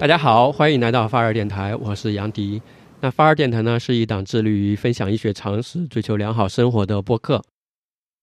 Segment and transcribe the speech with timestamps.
[0.00, 2.62] 大家好，欢迎来到发儿电台，我是杨迪。
[3.02, 7.42] 那发儿电台呢，是一档致力于分享医学常识、追求良好生活的播客。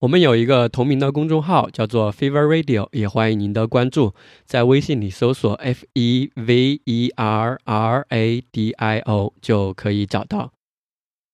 [0.00, 4.12] 我们有一个同名的公众号，叫做 Fever Radio，也欢迎您的关注。
[4.44, 10.50] 在微信里搜索 F E V E R R A D I O 就可以找到。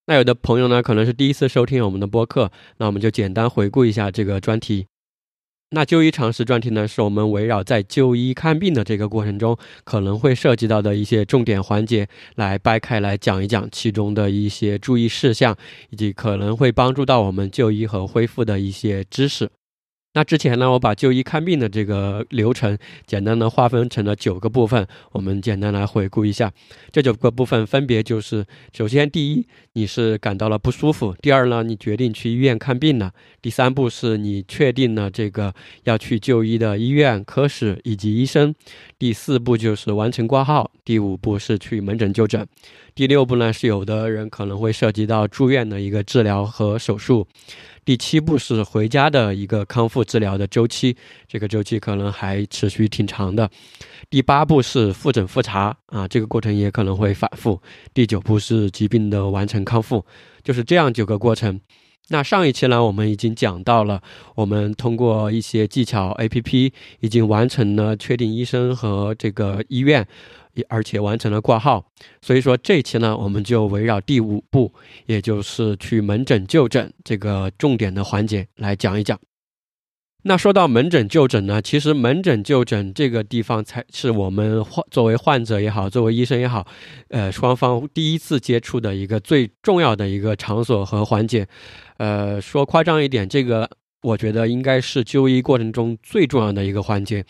[0.05, 4.85] 那有的朋友呢，可能是第一次收听我们的播客，那我们就简单回顾一下这个专题。
[5.75, 15.53] 那就医常识专题呢，是我们围绕在就医看病的这个过程中，可能会涉及到的一些重点环节，来掰开来讲一讲其中的一些注意事项，
[15.89, 19.49] 以及可能会帮助到我们就医和恢复的一些知识。
[20.15, 26.49] 那之前呢，我把就医看病的这个流程简单的划分成了九个部分，我们简单来回顾一下。
[26.89, 33.09] 这九个部分分别就是：首先，第一，你是感到了不舒服；第二呢，你决定去医院看病了；
[33.41, 38.53] 第三步是你确定了这个要去就医的医院、科室以及医生；
[38.97, 42.41] 第四步就是完成挂号；第五步是去门诊就诊；
[42.95, 47.27] 第六步呢，是有的人可能会涉及到住院的一个治疗和手术。
[47.85, 50.97] 第七步是回家的一个康复治疗的周期，
[51.27, 53.47] 这个周期可能还持续挺长的。
[54.09, 57.61] 第八步是复诊复查啊，这个过程也可能会反复。
[57.93, 60.03] 第九步是疾病的完成康复，
[60.43, 61.61] 就是这样九个过程。
[62.07, 64.01] 那上一期呢，我们已经讲到了，
[64.35, 70.07] 我们通过一些技巧 A P P 已经完成了确定医生和这个医院。
[70.69, 71.85] 而且完成了挂号，
[72.21, 74.73] 所以说这期呢，我们就围绕第五步，
[75.05, 79.19] 也就是去门诊就诊这个重点的环节来讲一讲。
[80.27, 86.65] 那说到门诊就诊呢，其实门诊就诊这个地方才是我们患作为患者也好，作为医生也好，
[87.09, 91.47] 呃，双方第一次接触的一个最重要的一个场所和环节。
[91.97, 93.69] 呃，说夸张一点，这个
[94.05, 97.25] 我觉得应该是就医过程中最重要的一个环节。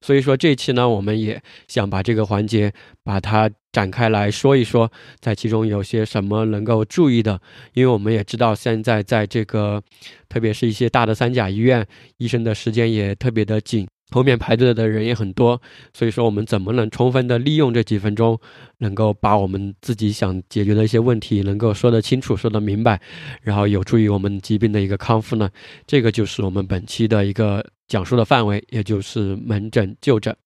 [0.00, 4.90] 所以说这期呢，我们也想把这个环节把它展开来说一说，
[5.20, 7.40] 在其中有些什么能够注意的，
[7.72, 9.82] 因为我们也知道现在在这个，
[10.28, 11.86] 特别是一些大的三甲医院，
[12.18, 13.86] 医生的时间也特别的紧。
[14.14, 15.60] 后面排队的人也很多，
[15.92, 18.38] 所以说我们怎么能充分的利用这几分钟，
[18.78, 23.00] 能够把我们自己想解决的一些问题能够说得清楚、说得明白，
[23.42, 25.50] 然后有助于我们疾病的一个康复呢？
[25.84, 30.43] 这个就是我们本期的一个讲述的范围，也就是门诊就诊。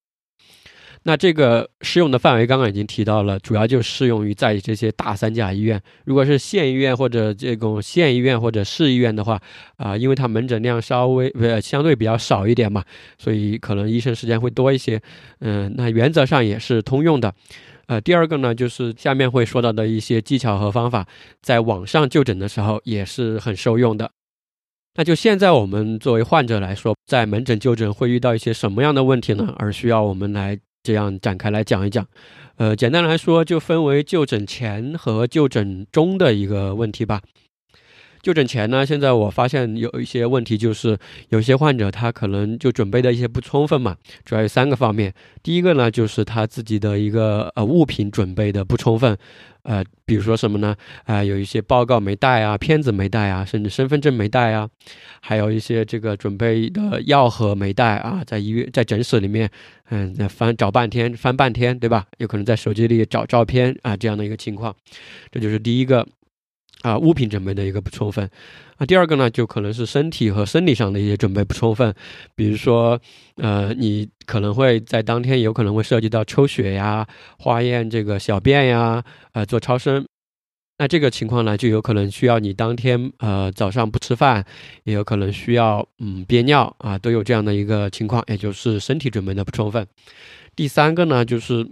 [1.04, 5.80] 那这个适用的范围刚刚已经提到了，主要就适用于在这些大三甲医院。
[6.04, 9.40] 如果是县医院或者这种县医院或者市医院的话，
[9.76, 12.84] 啊，因为它门诊量稍微呃相对比较少一点嘛，
[13.16, 15.00] 所以可能医生时间会多一些。
[15.40, 17.32] 嗯，那原则上也是通用的。
[17.86, 21.06] 呃，第二个呢，就是下面会说到的一些技巧和方法，
[21.40, 24.10] 在网上就诊的时候也是很受用的。
[24.96, 29.54] 那就现在我们作为患者来说，在门诊就诊会遇到一些什么样的问题呢？
[29.58, 30.58] 而需要我们来。
[30.88, 32.06] 这样展开来讲一讲，
[32.56, 37.20] 呃，简单来说就分为就诊前和就诊中的一个问题吧。
[38.28, 40.98] 就诊前呢，现在我发现有一些问题，就是
[41.30, 45.14] 有些患者他可能就准备的一些不充分嘛，主要有三个方面。
[45.42, 49.16] 第一个呢，就是他自己的一个呃物品准备的不充分。
[49.62, 50.76] 呃，比如说什么呢？
[51.04, 54.68] 啊，有一些报告没带啊，片子没带啊，甚至身份证没带啊，
[55.22, 59.48] 还有一些这个准备的药盒没带啊，在医院在诊室里面，
[59.88, 62.04] 嗯，翻找半天，翻半天，对吧？
[62.18, 64.76] 有可能在手机里找照片啊，这样的一个情况，
[65.32, 66.06] 这就是第一个。
[66.82, 68.30] 啊，物品准备的一个不充分，
[68.76, 71.92] 啊，第二个呢，就可能是身体和生理上的一些准备不充分，
[72.36, 73.00] 比如说，
[73.36, 77.04] 呃，你可能会在当天有可能会涉及到抽血呀、
[77.36, 79.02] 化验这个小便呀、
[79.32, 80.06] 呃，做超声，
[80.78, 84.44] 那这个情况呢，就有可能需要你当天呃早上不吃饭，
[84.84, 89.84] 也有可能需要嗯憋尿啊，都有这样的一个情况，也就是身体准备的不充分。
[90.54, 91.68] 第三个呢，就是。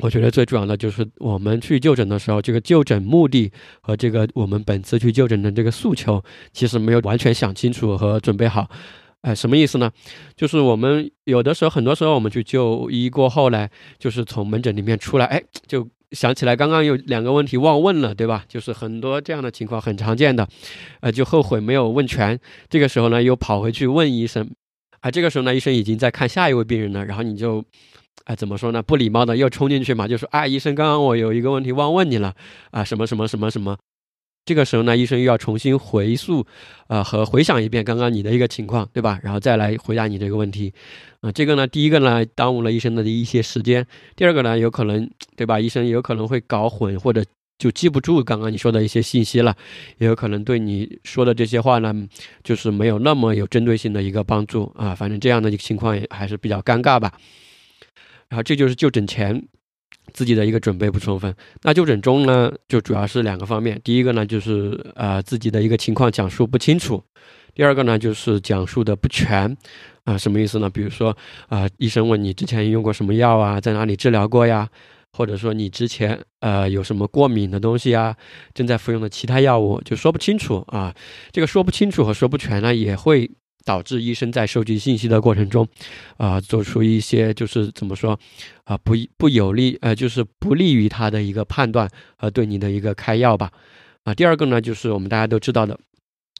[0.00, 3.50] 我觉得最重要的就是我们去就诊的时候，这个就诊目的
[3.80, 6.22] 和这个我们本次去就诊的这个诉求，
[6.52, 8.68] 其实没有完全想清楚和准备好。
[9.22, 9.90] 哎，什么意思呢？
[10.36, 13.66] 就是我们有的时候，很多时候我们去就医过后呢，
[13.98, 18.44] 就是从门诊里面出来，哎，就想起来刚刚有两个问题忘问了，对吧？
[18.46, 20.46] 就是很多这样的情况很常见的，
[21.00, 22.38] 呃，就后悔没有问全。
[22.68, 24.50] 这个时候呢，又跑回去问医生，
[25.00, 27.64] 啊，这个时候呢，医生已经在看下一位病人了，然后你就。
[28.26, 28.82] 哎，怎么说呢？
[28.82, 32.34] 不礼貌的又冲进去嘛，就说：“啊，医生，刚刚我有一个问题忘问你了，
[32.72, 33.76] 啊，什么什么什么什么。”
[34.44, 36.44] 这个时候呢，医生又要重新回溯，
[36.88, 39.20] 呃，和回想一遍刚刚你的一个情况，对吧？
[39.22, 40.72] 然后再来回答你这个问题。
[41.20, 43.82] 啊，这个呢，第一个呢，耽误了医生的一些时间；
[44.16, 45.58] 第二个呢，有可能，对吧？
[45.60, 47.24] 医生有可能会搞混，或者
[47.58, 49.56] 就记不住刚刚你说的一些信息了，
[49.98, 51.94] 也有可能对你说的这些话呢，
[52.42, 54.94] 就是没有那么有针对性的一个帮助啊。
[54.94, 57.12] 反正这样的一个情况也还是比较尴尬吧。
[58.28, 59.42] 然后这就是就诊前
[60.12, 61.34] 自己的一个准备不充分。
[61.62, 67.02] 那就诊中呢，就主要是两个方面，第一个呢就是呃自己的一个情况讲述不清楚，
[67.54, 69.56] 第二个呢就是讲述的不全。
[70.04, 70.70] 啊，什么意思呢？
[70.70, 71.16] 比如说
[71.48, 74.68] 啊，医生问你之前用过什么药啊，在哪里治疗过呀？
[75.12, 78.14] 或者说你之前呃有什么过敏的东西啊，
[78.54, 80.94] 正在服用的其他药物就说不清楚啊。
[81.32, 83.28] 这个说不清楚和说不全呢，也会
[83.66, 85.68] 导致医生在收集信息的过程中，
[86.16, 88.18] 啊，做出一些就是怎么说
[88.64, 91.86] 啊不不有利呃就是不利于他的一个判断
[92.16, 93.50] 和对你的一个开药吧。
[94.04, 95.78] 啊，第二个呢，就是我们大家都知道的。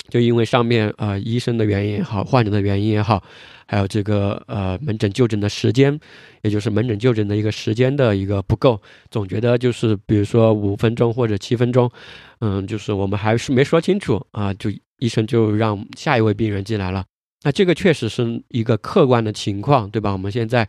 [0.09, 3.21] 就因为上面呃医生的原因也好，患者的原因也好，
[3.67, 5.99] 还有这个呃门诊就诊的时间，
[6.43, 8.81] 也就是门诊就诊的一个时间的一个不够，
[9.11, 11.91] 总觉得就是比如说五分钟或者七分钟，
[12.39, 14.71] 嗯，就是我们还是没说清楚啊，就
[15.01, 17.05] 医生就让下一位病人进来了。
[17.47, 20.11] 那这个确实是一个客观的情况，对吧？
[20.11, 20.69] 我们现在。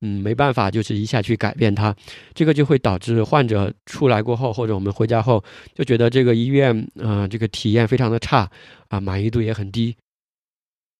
[0.00, 1.92] 嗯，没办法，就是一下去改变它，
[2.32, 5.42] 这个就会导致患者出来过后，或者我们回家后，
[5.74, 8.48] 就觉得这个医院，嗯，这个体验非常的差，
[8.90, 9.96] 啊，满意度也很低。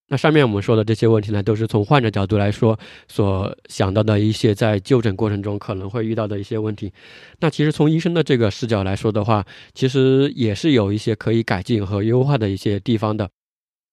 [0.08, 2.76] 那上面我们说的这些问题呢，都是从患者角度来说
[3.06, 6.92] 所想到的一些在就诊过程中可能会遇到的一些问题。
[7.38, 13.30] 那其实从医生的这个视角来说的话，其实也是有一些可以改进和优化的一些地方的。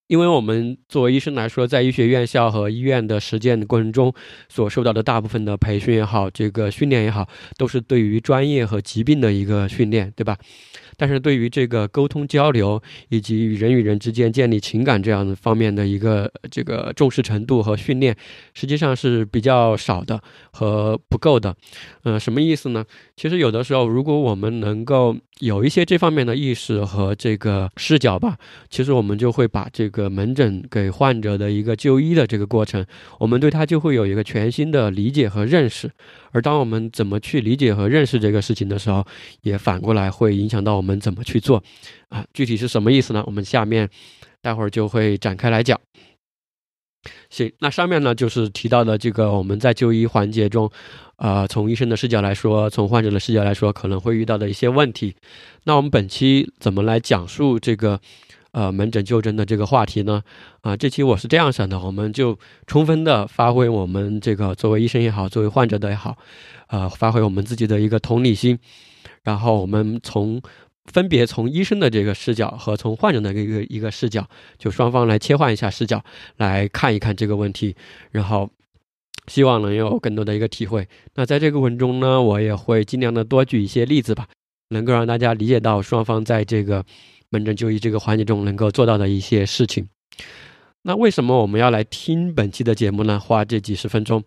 [0.08, 4.14] 因为我们作为医生来说，在医学院校和医院的实践的过程中，
[4.50, 10.38] 所受到的大部分的培训也好，这个训练也好，都是对于专业和疾病的一个训练，对吧？
[10.98, 18.16] 但是对于这个沟通交流以及与人与人之间建立情感这样的方面的一个这个重视程度和训练，
[18.54, 21.54] 实际上是比较少的和不够的。
[22.04, 22.86] 嗯，什么意思呢？
[23.16, 28.38] 其实有的时候，如果我们能够有一些这方面的意识和这个视角吧，
[28.70, 32.86] 其实我们就会把这个门诊给患者的一个就医的这个过程，
[33.18, 35.90] 我们对他就会有一个全新的理解和认识。
[36.32, 39.06] 而当我们怎么去理解和认识这个事情的时候，
[39.44, 41.64] 也反过来会影响到我们怎么去做，
[42.10, 43.24] 啊，具体是什么意思呢？
[43.26, 43.90] 我们下面
[44.42, 45.80] 待会儿就会展开来讲。
[47.30, 50.70] 行，那上面呢就是提到的这个我们在就医环节中，
[51.18, 55.16] 呃，从医生的视角来说，从患者的视角来说，可能会遇到的一些问题。
[55.64, 58.00] 那我们本期怎么来讲述这个？
[58.52, 60.24] 呃，门诊就诊的这个话题呢，
[60.62, 66.16] 啊，这期我是这样想的，我们就充分的发挥我们这个作为医生也好，作为患者的也好，
[66.68, 68.58] 呃，发挥我们自己的一个同理心，
[69.24, 70.42] 然后我们从
[70.86, 74.28] 分别从医生的这个视角和从患者的一个一个视角，
[74.58, 76.04] 就双方来切换一下视角，
[76.38, 77.76] 来看一看这个问题，
[78.12, 78.50] 然后
[79.28, 80.88] 希望能有更多的一个体会。
[81.16, 84.28] 那在这个文中呢，我也会尽量的多举一些例子吧，
[84.70, 86.86] 能够让大家理解到双方在这个。
[87.32, 89.90] 门诊就医这个环节中能够做到的一些事情。
[90.88, 93.20] 那为什么我们要来听本期的节目呢？
[93.20, 94.24] 花这几十分钟。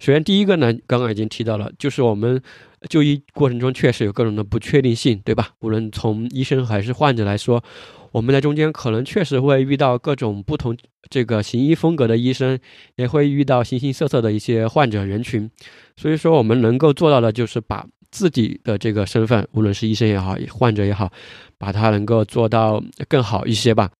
[0.00, 2.40] 首先，第一个呢，刚刚已经提到了，就是我们
[2.88, 5.50] 就医过程中确实有各种的不确定性，对吧？
[5.60, 7.62] 无论从医生还是患者来说，
[8.10, 10.74] 我们在中间可能确实会遇到各种不同
[11.10, 12.58] 这个行医风格的医生，
[12.96, 15.50] 也会遇到形形色色的一些患者人群。
[15.94, 17.86] 所以说，我们能够做到的就是把。
[18.10, 21.12] 自己的这个身份，无论是医生也好，患者也好，
[21.58, 23.90] 把它能够做到更好一些吧。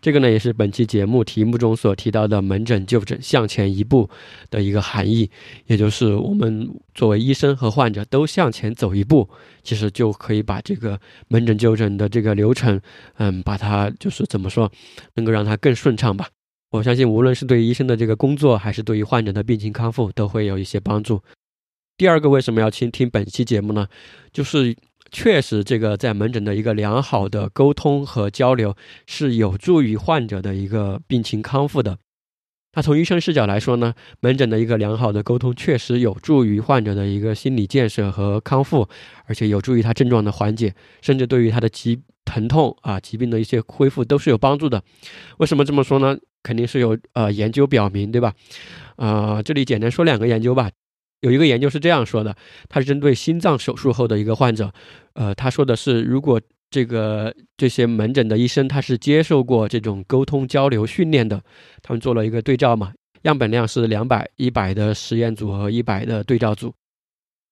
[0.00, 4.08] 这个呢，也是本期节目题目中所提到的“门诊就诊向前一步”
[4.50, 5.30] 的一个含义，
[5.66, 9.28] 也就是我们作为医生和患者都向前走一步，
[9.62, 12.80] 其实就可以把这个门诊就诊的这个流程，
[13.16, 14.70] 嗯，把它就是怎么说，
[15.14, 16.28] 能够让它更顺畅吧。
[16.70, 21.20] 我相信，无论是对医生的这个工作，还是对于患者的病情康复，都会有一些帮助。
[21.96, 23.88] 第二个为什么要倾听本期节目呢？
[24.32, 24.76] 就是
[25.10, 28.74] 确实这个在门诊的一个良好的沟通和交流
[29.06, 31.98] 是有助于患者的一个病情康复的。
[32.74, 38.88] 那从医生视角来说呢，门诊的一个良好的沟通确实有助于患者的一个心理建设和康复，
[39.24, 44.82] 而且有助于他症状的缓解，甚至对于他的疾疼痛啊疾病的一些恢复都是有帮助的。
[45.38, 46.16] 为什么这么说呢？
[46.42, 48.32] 肯定是有呃研究表明，对吧？
[48.96, 50.70] 啊，这里简单说两个研究吧。
[51.20, 52.36] 有一个研究是这样说的，
[52.68, 54.72] 他是针对心脏手术后的一个患者，
[55.14, 61.42] 呃，他说的是，如果这个这些门诊的医生他是接受过这种沟通交流训练的，
[61.82, 66.74] 他们做了一个对照嘛，样本量是两百、一百的实验组和一百的对照组，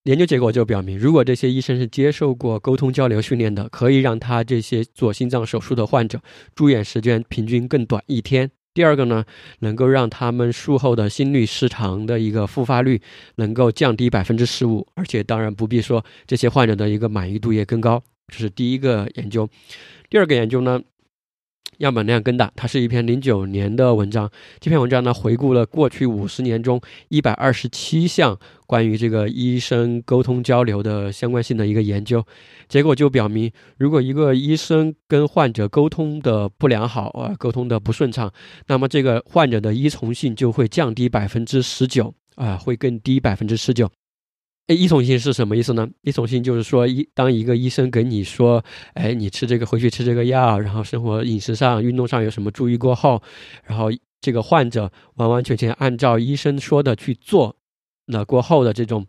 [0.04, 6.20] 研究结果就表明，如果这些医生是接受过沟通交流训练的，可以让他这些做心脏手术的患者
[6.54, 8.50] 住院时间平均更短一天。
[8.76, 9.24] 第二个呢，
[9.60, 13.00] 能够让他们术后的心律失常的一个复发率
[13.36, 18.02] 能够降低百分之十五，而且当然不必说，这些患者的一个满意度也更高。
[18.28, 19.48] 这是第一个研究。
[20.10, 20.78] 第二个研究呢，
[21.78, 24.30] 样本量更大，它是一篇零九年的文章。
[24.60, 32.24] 这篇文章呢，回顾了过去五十年中一百二十七项关于这个医生沟通交流的相关性的一个研究，
[32.68, 38.32] 结果就表明，如果一个医生跟患者沟通的不良好啊，沟通的不顺畅，
[38.68, 43.90] 那么这个患者的依从性就会降低百分之十九啊，会更低百分之十九。
[44.68, 45.88] 哎，依从性是什么意思呢？
[46.02, 53.22] 依从性就是说，一当一个医生给你说，哎，你吃这个回去吃这个药，然后生活饮食上、运动上有什么注意过后，
[53.64, 57.54] 然后这个患者完完全全按照医生说的去做，
[58.06, 59.06] 那过后的这种，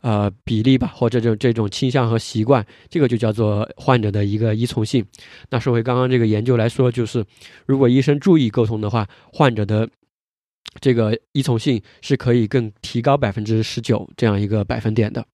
[0.00, 5.04] 呃，比例吧，或者这种这种倾向和习惯，这个就叫做患者的一个依从性。
[5.48, 7.24] 那说回刚刚这个研究来说，就是
[7.66, 9.88] 如果医生注意沟通的话，患者的。
[10.80, 15.24] 这个依从性是可以更提高百分之十九这样一个百分点的，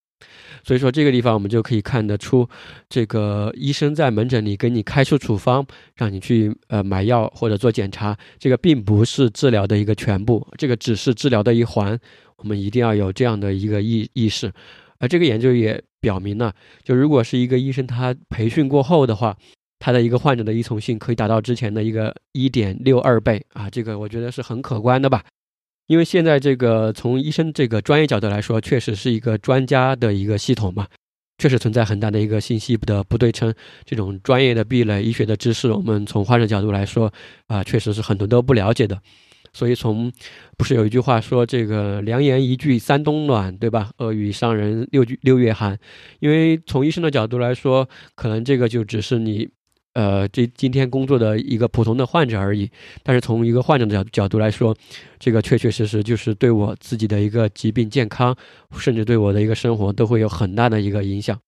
[0.64, 2.48] 所以说这个地方我们就可以看得出，
[2.88, 11.98] 这个医生在门诊里给你开出处方，让你去呃买药或者做检查，这个并不是治疗的一个全部，这个只是治疗的一环，
[12.38, 14.50] 我们一定要有这样的一个意意识。
[14.98, 19.36] 而这个研究也表明了，就如果是一个医生他培训过后的话。
[19.86, 25.22] 他的一个患者的依从性可以达到之前的一个一点六二倍啊，这个我觉得是很可观的吧。
[25.86, 30.88] 因为现在这个从医生这个专业角度来说，确实是一个专家的一个系统嘛，
[31.38, 37.12] 确实存在很大的一个信息的不对称，这种专业的壁垒、医学的知识，我们从患者角度来说
[37.46, 39.00] 啊，确实是很多都不了解的。
[39.52, 40.12] 所以从
[40.58, 43.90] 不是有一句话说这个良言一句三冬暖，对吧？
[43.98, 45.78] 恶语伤人六句六月寒。
[46.18, 49.48] 因为从医生的角度来说，可能这个就只是你。
[49.96, 52.70] 呃，这今天工作的一个普通的患者而已，
[53.02, 54.76] 但是从一个患者的角角度来说，
[55.18, 58.36] 这个确确实实就是对我自己的一个疾病健康，
[58.76, 61.38] 甚至对我的一个生活都会有很大的一个影响。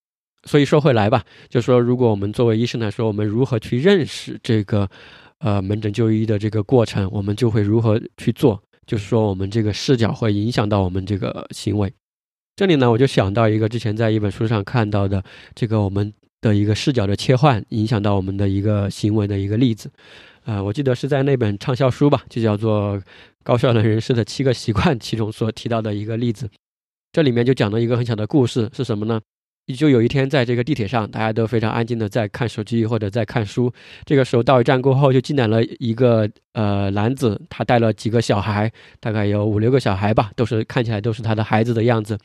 [0.44, 4.88] 所以说回来吧，就说如果我们作为医生来说，我们如何去认识这个
[5.40, 11.92] 呃门诊就医的这个过程，我们就会如何去做，就是说我们这个视角会影响到我们这个行为。
[12.56, 15.22] 这里呢，我就想到一个之前在一本书上看到的
[15.54, 16.14] 这个我们。
[16.40, 19.90] 的一个视角的切换，影响到我们的一个行为的一个例子，
[20.44, 22.96] 啊，我记得是在那本畅销书吧，就叫做
[23.42, 26.48] 《高效能人士的七个习惯》其中所提到的一个例子，
[27.12, 29.20] 这里面就讲了一个很小的故事，是什么呢？
[29.76, 33.70] 就有一天，在这个地铁上，大家都非常安静的在看手机或者在看书。
[34.06, 36.26] 这个时候，到一站过后，就进来了一个
[36.58, 42.18] 呃男子，他带了几个小孩，大概有五六个小孩吧，都是看起来都是他的孩子的样子。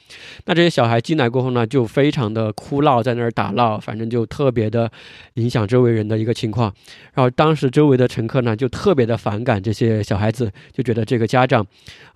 [0.46, 4.92] 那这些小孩进来过后呢，就非常的哭闹，在那儿打闹，反正就特别的
[5.36, 6.74] 影响周围人的一个情况。
[7.14, 11.64] 然后当时周围的乘客呢，就特别的反感这些小孩子，就觉得这个家长，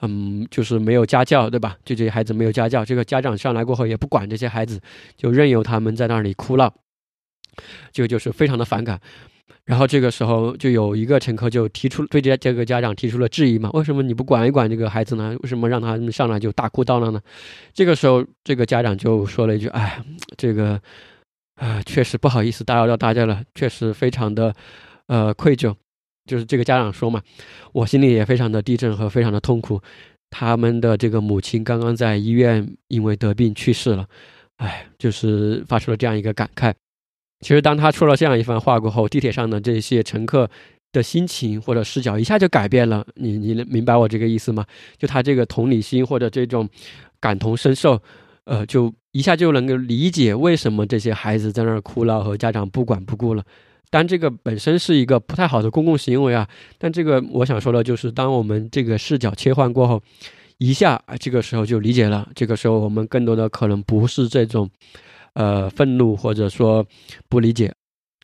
[0.02, 1.78] 嗯，就是没有家教，对吧？
[1.86, 4.82] 就这些孩子没有家教，这个家长上来过后也不管这些孩子。
[5.16, 6.74] 就任由他们在那里哭闹，
[7.92, 9.00] 这个就是非常的反感。
[9.66, 15.36] 然后这个时候就有一个乘客就提出对这这个家长提出了质疑嘛，为什么你不管一管这个孩子呢？
[15.42, 17.22] 为什么让他上来就大哭大闹呢？
[17.74, 20.02] 这个时候这个家长就说了一句：“哎，
[20.38, 20.80] 这个
[21.56, 24.54] 啊，确实不好意思打扰到大家了，确实非常的
[25.08, 25.76] 呃愧疚。”
[26.26, 27.22] 就是这个家长说嘛，
[27.72, 29.82] 我心里也非常的地震和非常的痛苦。
[30.30, 34.06] 他们的这个母亲刚刚在医院因为得病去世了。
[34.58, 36.74] 哎，就是发出了这样一个感慨。
[37.42, 40.50] 其实，当他说了这样一番话过后，地铁上的这些乘客
[40.92, 43.06] 的心情或者视角一下就改变了。
[43.16, 44.66] 你你能明白我这个意思吗？
[44.98, 46.68] 就他这个同理心或者这种
[47.20, 48.02] 感同身受，
[48.46, 53.44] 呃，就一下就能够理解为什么这些孩子在那儿哭闹和家长不管不顾了。
[53.90, 56.48] 但这个本身是一个不太好的公共行为啊。
[56.78, 60.02] 但这个我想说的就是，当我们这个视角切换过后。
[60.60, 62.28] 一下，这个时候就理解了。
[62.34, 64.68] 这个时候，我们更多的可能不是这种，
[65.38, 66.84] 呃，愤怒或者说
[67.30, 67.72] 不理解。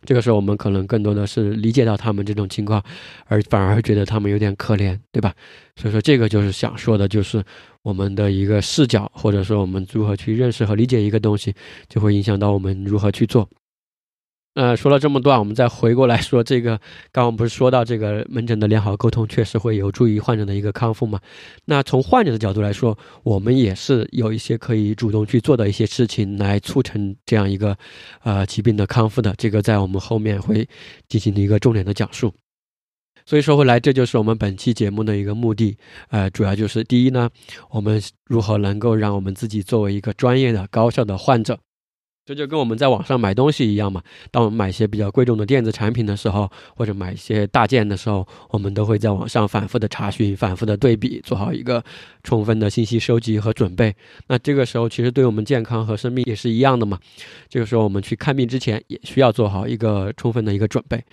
[0.04, 2.84] 这个时候，我们可能更多的是理解到他们这种情况，
[3.28, 5.32] 而反而觉得他们有点可怜，对吧？
[5.76, 7.42] 所以说，这个就是想说的，就是
[7.84, 11.54] 我们的一个视角，或者说我们如何去认识和理解一个东西，
[11.88, 13.48] 就会影响到我们如何去做。
[14.56, 16.80] 呃，说了这么多，我们再回过来说这个，
[17.12, 21.20] 刚刚不是说到这个门诊的良好沟通确实会有助于患者的一个康复嘛？
[21.66, 27.76] 那从患者的角度来说，我们也是有一些可以主动去做的一些事情来促成这样一个，
[28.22, 29.34] 呃，疾病的康复的。
[29.40, 30.70] 这个在我们后面会
[31.08, 32.32] 进行的一个重点的讲述。
[33.26, 35.76] 所以说回来，这就是我们本期节目的一个目的，
[36.10, 37.28] 呃，主要就是第一呢，
[37.72, 41.58] 我们如何能够让我们自己作为一个专业的、高效的患者。
[42.26, 44.02] 这就跟我们在网上买东西一样嘛。
[44.32, 51.84] 当我们买一些比较贵重的电子产品的时候，或者买一些大件的时候，我们都会在网上反复的查询、反复的对比，做好一个
[52.24, 53.94] 充分的信息收集和准备。
[54.28, 56.98] 那这个时候，其实对我们健康和生命也是一样的嘛。
[57.50, 61.04] 这个时候，我们去看病之前，也需要做好一个充分的一个准备。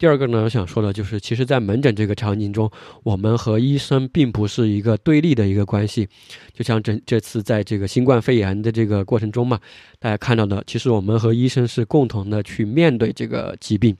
[0.00, 2.70] 第二个呢，我想说的就是，其实，在门诊这个场景中，
[3.02, 6.08] 我们和医生并不是一个对立的一个关系。
[6.54, 9.60] 就像这这次在这个新冠肺炎的这个过程中嘛，
[9.98, 13.94] 大家看到的，其实我们和医生是共同的去面对这个疾病。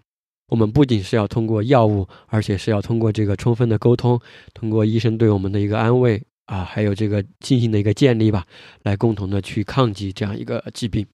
[0.49, 4.19] 我们不仅是要通过药物，而且是要通过这个充分的沟通，
[4.55, 8.47] 通过医生对我们的一个安慰啊，还有这个信心的一个建立吧，
[8.85, 11.07] 来共同的去抗击这样一个疾病。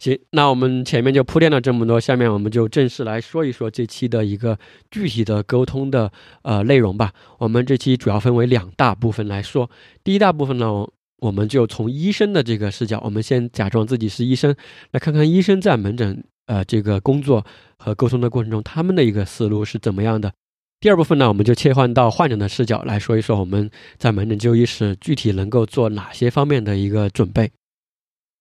[0.00, 4.58] 行，那我们前面就铺垫了这么多，下面我们就正式来说一说这期的一个
[4.90, 7.12] 具体的沟通的呃内容吧。
[7.36, 9.70] 我们这期主要分为两大部分来说。
[10.02, 10.88] 第一大部分呢，
[11.18, 14.56] 我们就从医生的这个视角，我们先假装自己是医生，
[14.92, 17.44] 来看看医生在门诊呃这个工作
[17.76, 20.32] 和沟通的过程中，他们的一个思路是怎么样的。
[20.80, 27.50] 第二部分呢，我们就切换到患者的视角来说一说我们在门诊就医时具体能够做哪些方面的一个准备。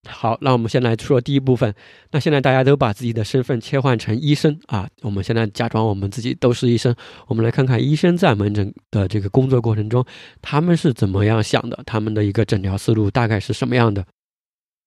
[0.08, 1.74] 好，那我们先来说第一部分。
[2.12, 6.96] 那现在大家都把自己的身份切换成医生啊，我们现在假装我们自己都是医生，
[7.28, 10.04] 我们来看看医生在门诊的这个工作过程中，
[10.42, 14.06] 他们是怎么样想的，他们的一个诊疗思路大概是什么样的。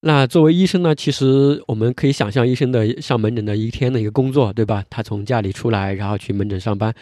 [0.01, 4.83] 那作为医生呢，其实我们可以想象医生的上门诊的一天的一个工作，对吧？
[4.89, 6.93] 他从家里出来，然后去门诊上班。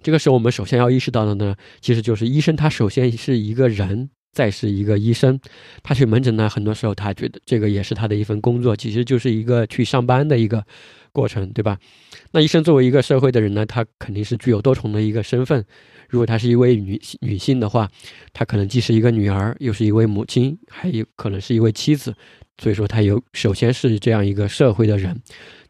[0.00, 4.10] 这个时候，我们首先要意识到的呢，其实就是医生他首先是一个人。
[4.32, 5.38] 再是一个医生，
[5.82, 10.64] 他去门诊呢，很多时候他觉得这个也是他的一份工作，其实就是一个去上班的一个
[11.12, 11.78] 过程，对吧？
[12.32, 15.64] 那医生作为一个社会的人呢，他肯定是具有多重的一个身份。
[16.08, 17.90] 如果她是一位女女性的话，
[18.34, 22.14] 她可能既是一个女儿，又是一位母亲，还有可能是一位妻子。
[22.58, 25.18] 所以说，她有首先是这样一个社会的人，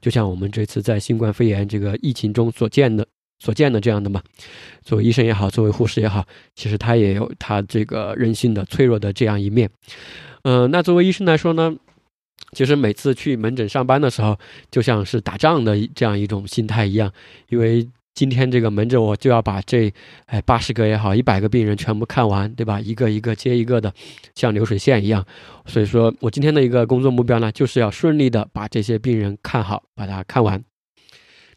[0.01, 3.07] 就像我们这次在新冠肺炎这个疫情中所见的。
[3.43, 4.23] 所见的这样的嘛，
[4.85, 6.25] 作为医生也好，作为护士也好，
[6.55, 9.69] 其实他也有他这个人性的脆弱的这样一面。
[10.45, 11.75] 嗯，那作为医生来说呢，
[12.53, 14.39] 其实每次去门诊上班的时候，
[14.71, 17.13] 就像是打仗的这样一种心态一样，
[17.49, 19.93] 因为今天这个门诊我就要把这
[20.27, 22.81] 哎八十个也好，一百个病人全部看完，对吧？
[22.81, 23.93] 一个一个接一个的，
[24.37, 25.27] 像流水线一样。
[25.67, 30.63] 所以说我今天的一个工作目标呢，就是要顺利的把这些病人看好，把它看完。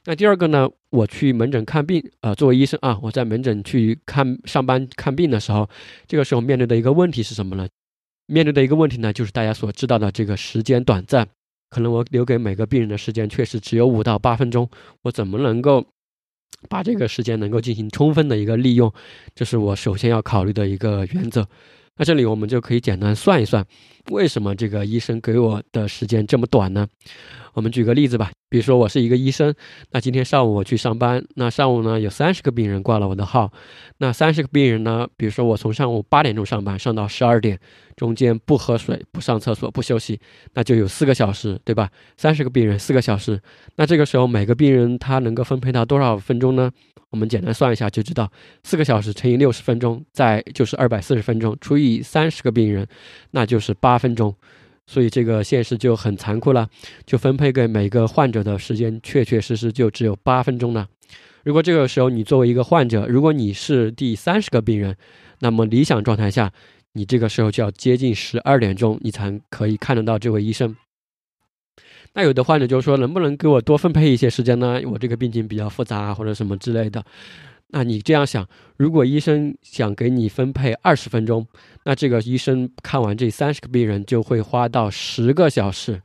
[0.08, 0.67] 那第二个呢？
[0.95, 5.69] 我去门诊看病，呃，作为医生啊，我在门诊去看上班看病的时候，
[6.08, 7.67] 这个时候面对的一个问题是什么呢？
[8.27, 11.27] 面对的一个问题呢，就是大家所知道的这个时间短暂，
[11.69, 14.67] 可能我留给每个病人的时间确实只有五到八分钟，
[15.03, 15.86] 我怎么能够
[16.69, 18.91] 把这个时间能够进行充分的一个利用？
[19.36, 21.47] 这是我首先要考虑的一个原则。
[21.97, 23.65] 那这里我们就可以简单算一算，
[24.12, 26.88] 为什么这个医生给我的时间这么短呢？
[27.56, 29.56] 我们举个例子吧，比如说我是一个医生，
[29.91, 33.50] 那今天上午我去上班，那上午呢有三十个病人挂了我的号，
[34.00, 37.58] 那三十个病人呢，比如说我从上午八点钟上班上到十二点，
[37.96, 40.20] 中间不喝水、不上厕所、不休息，
[40.54, 41.89] 那就有四个小时，对吧？
[42.18, 43.41] 三十个病人四个小时，
[43.78, 46.70] 那这个时候每个病人他能够分配到多少分钟呢？
[47.12, 48.30] 我们简单算一下就知道，
[48.63, 52.86] 四个小时乘以六十分钟，再就是二百四十分钟除以三十个病人，
[53.32, 54.36] 那就是八分钟。
[54.88, 56.69] 所以这个现实就很残酷了，
[57.06, 60.88] 就分配给每个患者的时间确确实实就只有八分钟了。
[61.43, 64.95] 如果这个时候你作为一个患者，如果你是第三十个病人，
[65.39, 66.52] 那么理想状态下，
[66.93, 70.76] 你这个时候就要接近十二点钟，你才可以看得到这位医生。
[72.13, 74.82] 那有的患者就说，能不能给我多分配一些时间呢？
[74.86, 77.04] 我这个病情比较复杂或者什么之类的。
[77.69, 78.47] 那你这样想，
[78.78, 81.45] 如果医生想给你分配二十分钟，
[81.84, 86.01] 那这个医生看完这三十个病人就会花到十个小时。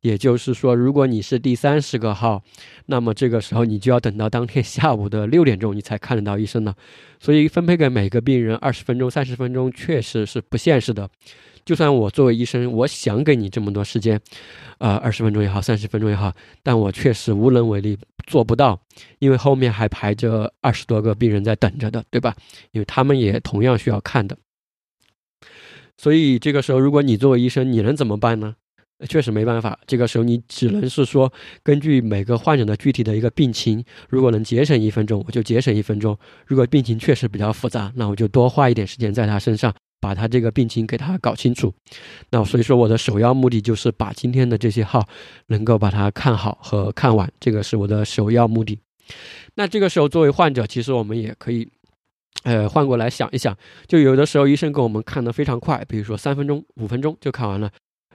[0.00, 2.42] 也就是说，如果你是第三十个号，
[2.86, 6.74] 那么这个时候你就要等到当天下午的六点钟，你才看得到医生了。
[7.20, 11.08] 所以分配给每个病人二十分钟、三十分钟，确实是不现实的。
[11.64, 14.20] 就算我作为医生，我想给你这么多时间，
[14.78, 18.80] 呃，二十分钟也好，三十分钟也好，但我确实无能为力，做不到，
[19.18, 22.34] 因为后面还排着二十多个病人在等着的，对吧？
[22.72, 24.36] 因为他们也同样需要看的。
[25.96, 28.56] 所以这个时候，如果你作为医生，你能怎么办呢？
[29.08, 31.32] 确实没办法，这个时候你只能是说，
[31.64, 36.14] 根据每个患者的具体的一个病情，如果能节省一分钟，我就节省一分钟；
[36.46, 39.74] 如果病情确实比较复杂，那我就多花一点时间在他身上。
[40.02, 41.72] 把他这个病情给他搞清楚，
[42.30, 45.06] 那所以说我的首要目的就是把今天的这些号
[45.46, 48.80] 能够把它看好和看完，这个是我的首要目的。
[49.54, 51.68] 那这个时候作为患者，其实我们也可以，
[52.42, 57.70] 呃，换过来想一想，就有的时候医生给我们看的非常快，比如说三分钟、五分钟就看完了。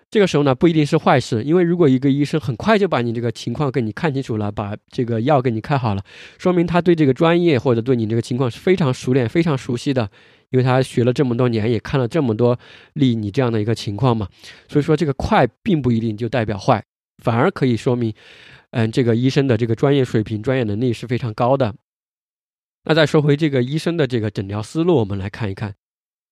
[0.09, 6.03] 这个时候呢，不一定是坏事，因为如果一个医生很快就把你这个情况给你看清楚了，把这个药给你开好了，
[6.37, 10.09] 说明他对这个专业或者对你这个情况是非常熟练、非常熟悉的。
[10.49, 12.57] 因为他学了这么多年，也看了这么多
[12.93, 14.27] 例你这样的一个情况嘛，
[14.67, 16.83] 所以说这个快并不一定就代表坏，
[17.23, 18.13] 反而可以说明，
[18.71, 21.75] 嗯，这个医生的这个专业水平、专业能力是非常高的。
[22.85, 25.75] 那再说回这个医生的这个诊疗思路，我们来看一看。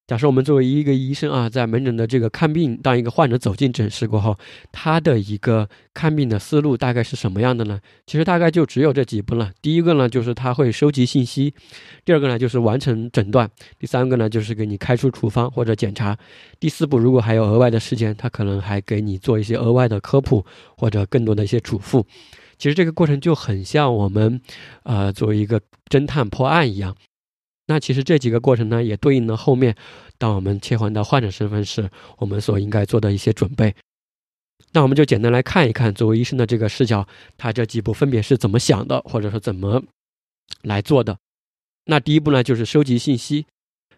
[0.07, 4.37] 假设我们作为一个医生啊，在门诊的这个看病，当一个患者走进诊室过后，
[4.71, 7.79] 他的一个看病的思路大概是什么样的呢？
[8.05, 9.51] 其实大概就只有这几步了。
[9.63, 11.51] 第一个呢，就是他会收集信息；
[12.05, 13.47] 第二个呢，就是完成诊断；
[13.79, 16.15] 第三个呢，就是给你开出处方或者检查；
[16.59, 20.45] 第四步，如果还有额外的时间，他可能还给你做一些额外的科普
[20.77, 22.03] 或者更多的一些嘱咐。
[22.59, 24.39] 其实这个过程就很像我们，
[24.83, 26.95] 呃，作为一个侦探破案一样。
[27.67, 29.75] 那其实这几个过程呢，也对应了后面，
[30.17, 33.73] 当我们切换到患者身份时，我们所应该做的一些准备。
[34.71, 39.83] 那我们就简单来看一看，作为医生的这个视角，他这几步分别是怎么想的，或者说怎么
[40.63, 41.17] 来做的。
[41.85, 43.45] 那第一步呢，就是收集信息。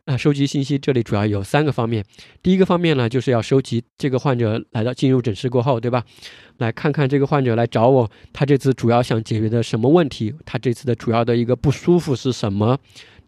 [0.05, 2.05] 那收集信息这里主要有三个方面。
[2.41, 6.05] 第一个方面呢，就是要收集这个患者来到进入诊室过后，对吧？
[6.59, 10.33] 来看看这个患者来找我，他这次主要想解决的什么问题？
[10.45, 12.79] 他这次的主要的一个不舒服是什么？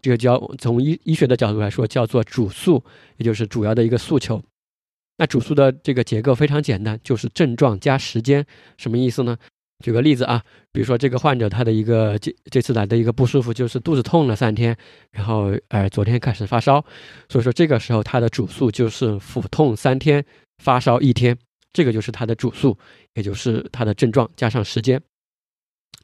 [0.02, 2.84] 这个叫从医医学的角度来说，叫做主诉，
[3.18, 4.42] 也就是主要的一个诉求。
[5.18, 8.46] 那主诉的这个结构非常简单，就是症状加时间。
[8.78, 9.38] 什么意思呢？
[9.84, 14.76] 举个例子啊，比如说这个患者他的一个这这次来的一个不舒服就是肚子痛了三天，
[15.12, 16.84] 然后呃昨天开始发烧，
[17.28, 20.24] 所以说这个时候他的主诉就是腹痛三天，
[20.64, 21.38] 发烧一天，
[21.74, 22.78] 这个就是他的主诉，
[23.16, 25.02] 也就是他的症状加上时间。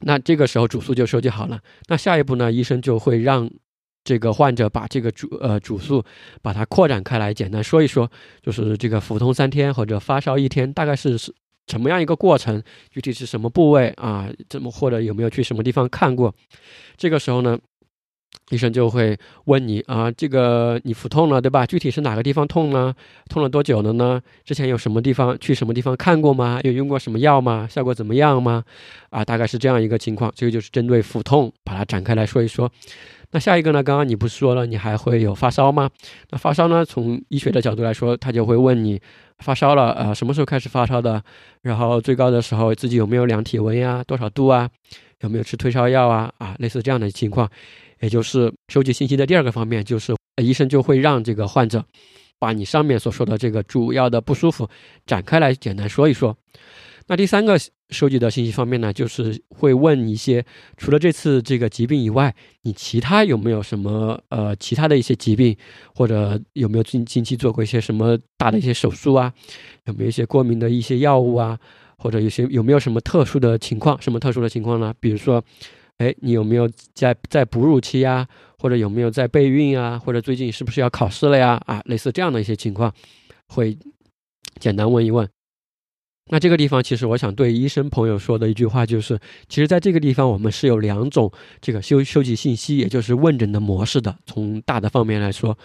[0.00, 1.60] 那这个时候主诉就收集好了。
[1.88, 3.50] 那下一步呢，医生就会让。
[4.06, 6.02] 这个患者把这个主呃主诉
[6.40, 8.08] 把它扩展开来，简单说一说，
[8.40, 11.34] 就是这个腹痛三天或者发烧一天，大概是是
[11.66, 12.62] 什么样一个过程？
[12.92, 14.30] 具体是什么部位啊？
[14.48, 16.32] 怎么或者有没有去什么地方看过？
[16.96, 17.58] 这个时候呢，
[18.50, 21.66] 医生就会问你啊，这个你腹痛了对吧？
[21.66, 22.94] 具体是哪个地方痛呢？
[23.28, 24.22] 痛了多久了呢？
[24.44, 26.60] 之前有什么地方去什么地方看过吗？
[26.62, 27.66] 有用过什么药吗？
[27.68, 28.62] 效果怎么样吗？
[29.10, 30.32] 啊，大概是这样一个情况。
[30.36, 32.70] 这个就是针对腹痛，把它展开来说一说。
[33.36, 33.82] 那下一个呢？
[33.82, 35.90] 刚刚你不是说了你还会有发烧吗？
[36.30, 36.82] 那发烧呢？
[36.82, 38.98] 从医学的角度来说，他就会问你
[39.40, 41.22] 发烧了，呃，什么时候开始发烧的？
[41.60, 44.02] 然后最高的时候自己有没有量体温呀？
[44.06, 44.70] 多少度啊？
[45.20, 46.32] 有没有吃退烧药啊？
[46.38, 47.46] 啊，类似这样的情况，
[48.00, 51.84] 也就是收集信息的第二个方面，就是医生就会让这个患者
[52.38, 54.66] 把你上面所说的这个主要的不舒服
[55.04, 56.34] 展开来简单说一说。
[57.06, 57.58] 那第三个
[57.90, 60.44] 收集的信息方面呢，就是会问一些
[60.76, 65.56] 除了这次这个疾病以外，你其他有没有什么呃其他的一些疾病，
[65.94, 69.32] 或者有没有近近期做过一些什么大的一些手术啊？
[69.84, 71.58] 有没有一些过敏的一些药物啊？
[71.98, 74.00] 或者有些有没有什么特殊的情况？
[74.02, 74.92] 什么特殊的情况呢？
[74.98, 75.42] 比如说，
[75.98, 78.26] 哎，你有没有在在哺乳期呀？
[78.58, 79.98] 或者有没有在备孕啊？
[79.98, 81.62] 或者最近是不是要考试了呀？
[81.66, 82.92] 啊，类似这样的一些情况，
[83.46, 83.78] 会
[84.58, 85.28] 简单问一问。
[86.28, 94.16] 那这个地方，其实我想对医生朋友说的一句话就是，其实在这个地方，我们是有两种这个收收集信息，也就是问诊的模式的。
[94.26, 95.56] 从大的方面来说，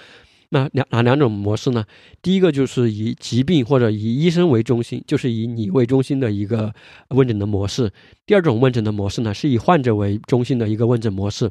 [0.49, 1.83] 那两哪两种模式呢？
[2.21, 6.71] 第一个就是以疾病或者以医生为中心，就是以你为中心的一个
[7.09, 7.91] 问诊的模式。
[8.27, 11.49] 第二种问诊的模式呢，是以患者为中心的一个问诊模式。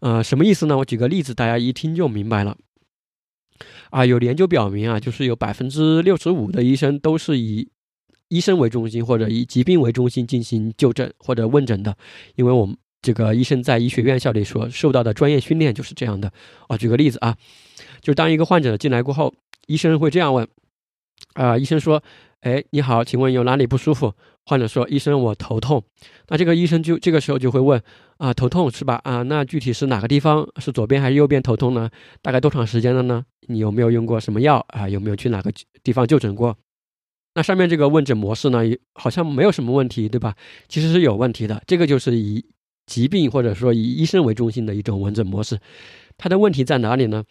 [0.00, 0.76] 呃，什么意思呢？
[0.76, 2.54] 我举个例子，大家一听就明白了。
[3.90, 7.68] 啊，有研究表明啊，就是有百分之六十五的医生都是以
[8.32, 11.94] 医生为中心，或者以疾病为中心进行就诊或者问诊的，
[12.34, 16.32] 因为我们这个医生在医学院校里所受到的专业训练就是这样的。
[16.66, 17.36] 啊，举个例子啊，
[18.00, 19.34] 就当一个患者进来过后，
[19.66, 20.48] 医生会这样问：
[21.34, 22.02] 啊，医生说，
[22.40, 24.14] 哎，你好，请问有哪里不舒服？
[24.46, 25.84] 患者说，医生，我头痛。
[26.28, 27.82] 那这个医生就这个时候就会问：
[28.16, 28.98] 啊，头痛是吧？
[29.04, 30.48] 啊，那具体是哪个地方？
[30.56, 31.90] 是左边还是右边头痛呢？
[32.22, 33.22] 大概多长时间了呢？
[33.48, 34.88] 你有没有用过什么药啊？
[34.88, 35.52] 有没有去哪个
[35.84, 36.56] 地方就诊过？
[37.34, 38.60] 那上面这个问诊模式呢，
[38.94, 40.34] 好像没有什么问题，对吧？
[40.68, 41.62] 其实是有问题的。
[41.66, 42.44] 这个就是以
[42.86, 45.58] 疾病或者说以医生为中心的一种问诊模式。
[46.18, 47.24] 它的问题在哪里呢？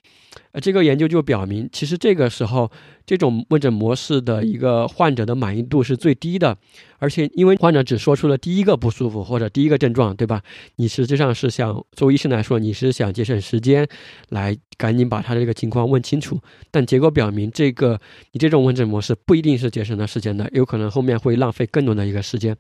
[0.52, 2.70] 呃，这个研究就表明，其实这个时候
[3.06, 6.58] 这种问诊模式的一个患者的满意度是最低的，
[7.00, 10.42] 而且因为患者只说出了第一个不舒服或者第一个症状，对吧？
[10.76, 13.88] 你实际上是想作为医生来说，你是想节省时间，
[14.30, 16.38] 来赶紧把他这个情况问清楚。
[16.70, 18.00] 但结果表明，这个
[18.34, 22.56] 你这种问诊模式不一定是节省了时间的，有可能后面会浪费更多的一个时间。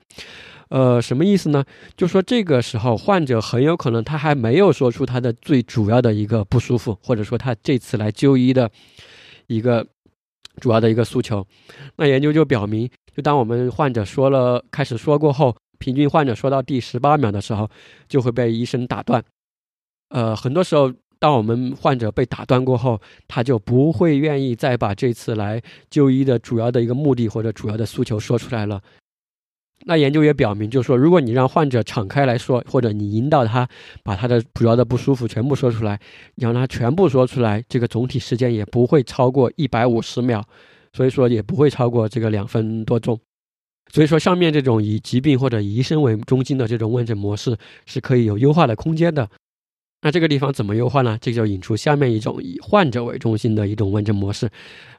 [0.69, 1.65] 呃，什么意思呢？
[1.97, 8.71] 就说这个时候患者很有可能他还没有说出他的最主要的一个不舒服，或者说他这次来就医的
[9.47, 9.85] 一个
[10.61, 11.45] 主要的一个诉求。
[11.97, 17.69] 那研究就表明，就当我们患者说了开始说过后，平均患者说到第十八秒的时候，
[18.07, 19.23] 就会被医生打断。
[20.09, 28.81] 呃，很多时候，当我们患者被打断过后，他就不会愿意再把这次来就医的主要的一个目的或者主要的诉求说出来了。
[29.85, 33.67] 那研究也表明，就是说，如果你让患者敞开来说，或者你引导他
[34.03, 35.99] 把他的主要的不舒服全部说出来，
[36.35, 40.43] 你让他全部说出来，这个总体时间也不会超过一百五十秒，
[40.93, 43.19] 所以说也不会超过这个两分多钟。
[43.91, 49.27] 所以说，上面这种以疾病或者医生为中心的这种问诊模式是可以有优化的空间的。
[50.03, 51.17] 那这个地方怎么优化呢？
[51.21, 54.49] 这就引出下面一种以患者为中心的一种问诊模式，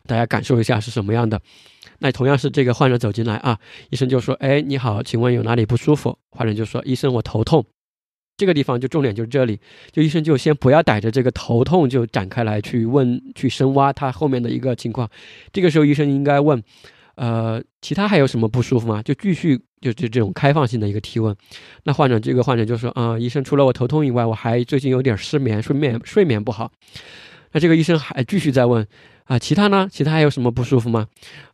[0.06, 1.40] 大家感受一下是什么样的。
[2.02, 7.64] 那同样是这个患者走进来啊，医生就说：“哎，你好，请问有哪里不舒服？”患者就说：“医生，我头痛。”
[8.36, 9.58] 这个地方就重点就是这里，
[9.92, 15.08] 就医生就先不要逮着这个头痛就展开来去问、去深挖他后面的一个情况。
[15.52, 16.62] 这个时候医生应该问。
[17.14, 19.02] 呃，其他还有什么不舒服吗？
[19.02, 21.36] 就继续就就这种开放性的一个提问。
[21.84, 26.72] 那患者这个患者就说啊，医生除了我头痛以外，我还最近有点失眠，睡眠睡眠不好。
[27.52, 28.84] 那这个医生还继续在问
[29.24, 29.88] 啊，其他呢？
[29.90, 31.06] 其他还有什么不舒服吗？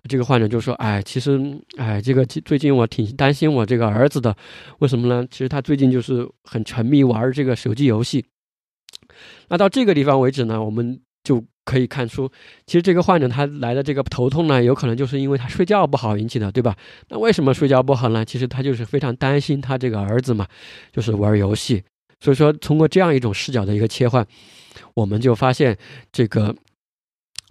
[0.08, 1.38] 这个患者就说，哎，其实
[1.76, 4.36] 哎，这个最近我挺担心我这个儿子的，
[4.78, 5.26] 为什么呢？
[5.30, 8.24] 其实他最近就是很沉迷玩这个手机游戏。
[9.48, 11.44] 那到这个地方为止呢，我们就。
[11.68, 12.26] 可以看出，
[12.64, 16.74] 其实这个患者他来的这个头痛呢，有可能就是因为他睡觉不好引起的，对吧？
[17.10, 18.24] 那为什么睡觉不好呢？
[18.24, 20.46] 其实他就是非常担心他这个儿子嘛，
[20.90, 21.84] 就是玩游戏。
[22.20, 24.26] 所以说，通过这样一种视角的一个切换，
[24.94, 25.76] 我们就发现
[26.10, 26.56] 这个，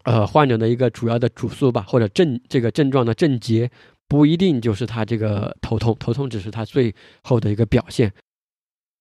[0.07, 3.69] 呃，患者的一个主要的主诉吧，或者症这个症状的症结，
[4.07, 8.13] 不一定就是他这个头痛，头痛只是他最后的一个表现。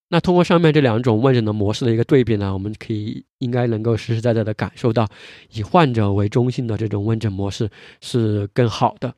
[0.08, 5.08] 那通过上面这两种问诊的模式的一个对比呢，我们可以应该能够实实在在的感受到，
[5.52, 9.14] 以患者为中心的这种问诊模式是更好的。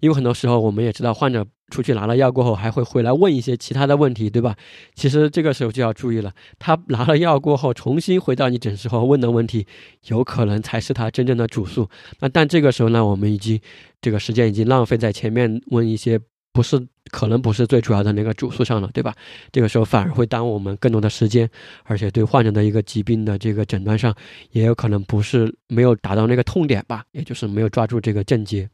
[0.00, 4.56] 因为很多时候我们也知道，患者出去拿了药过后，还会回来问一些其他的问题，对吧？
[4.94, 9.66] 其实这个时候就要注意了，他拿了药过后，重新回到你诊室后问的问题，
[10.08, 11.88] 有可能才是他真正的主诉。
[12.20, 13.60] 那但这个时候呢，我们已经
[14.00, 16.20] 这个时间已经浪费在前面问一些。
[16.52, 16.80] 不是，
[17.10, 19.14] 可能不是最主要的那个主诉上了，对吧？
[19.52, 21.46] 这个时候反而会耽误我们更多的时间，
[21.84, 24.14] 而且对患者的一个疾病的这个诊断上，
[24.52, 28.66] 也有可能不是没有达到那个痛点吧，也就是没有抓住这个症结。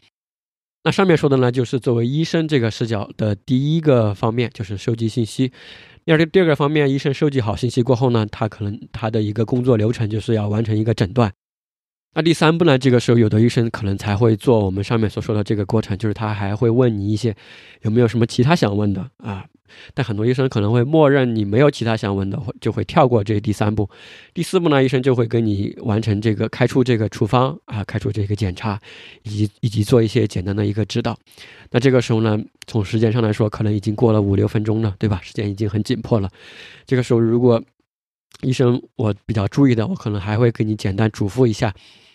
[0.84, 5.52] 那上面说的呢，就是作为医生这个视角的第一个方面，就是收集信息。
[6.04, 11.32] 第二个第二个方面，医生收集好信息过后呢，他可能他的一个工作流程就是要完成一个诊断。
[12.14, 12.76] 那第三步呢？
[12.76, 17.34] 这个时候，有的医生可能才会做我们上面所说的这个过程，就是他还会问你一些
[17.82, 19.46] 有没有什么其他想问的啊。
[19.94, 23.88] 但很多医生可能会默认你没有其他想问的，就会跳过这第三步。
[24.34, 28.80] 第四步呢，医生就会跟你完成这个开出这个处方啊，开出这个检查，
[29.22, 31.18] 以及以及做一些简单的一个指导。
[31.70, 35.20] 那这个时候呢，从时间上来说，可能已经过了五六分钟了，对吧？
[35.22, 36.30] 时间已经很紧迫了。
[36.86, 37.62] 这个时候，如果
[38.42, 41.74] 医生我比较注意的，我可能还会给你简单嘱咐一下。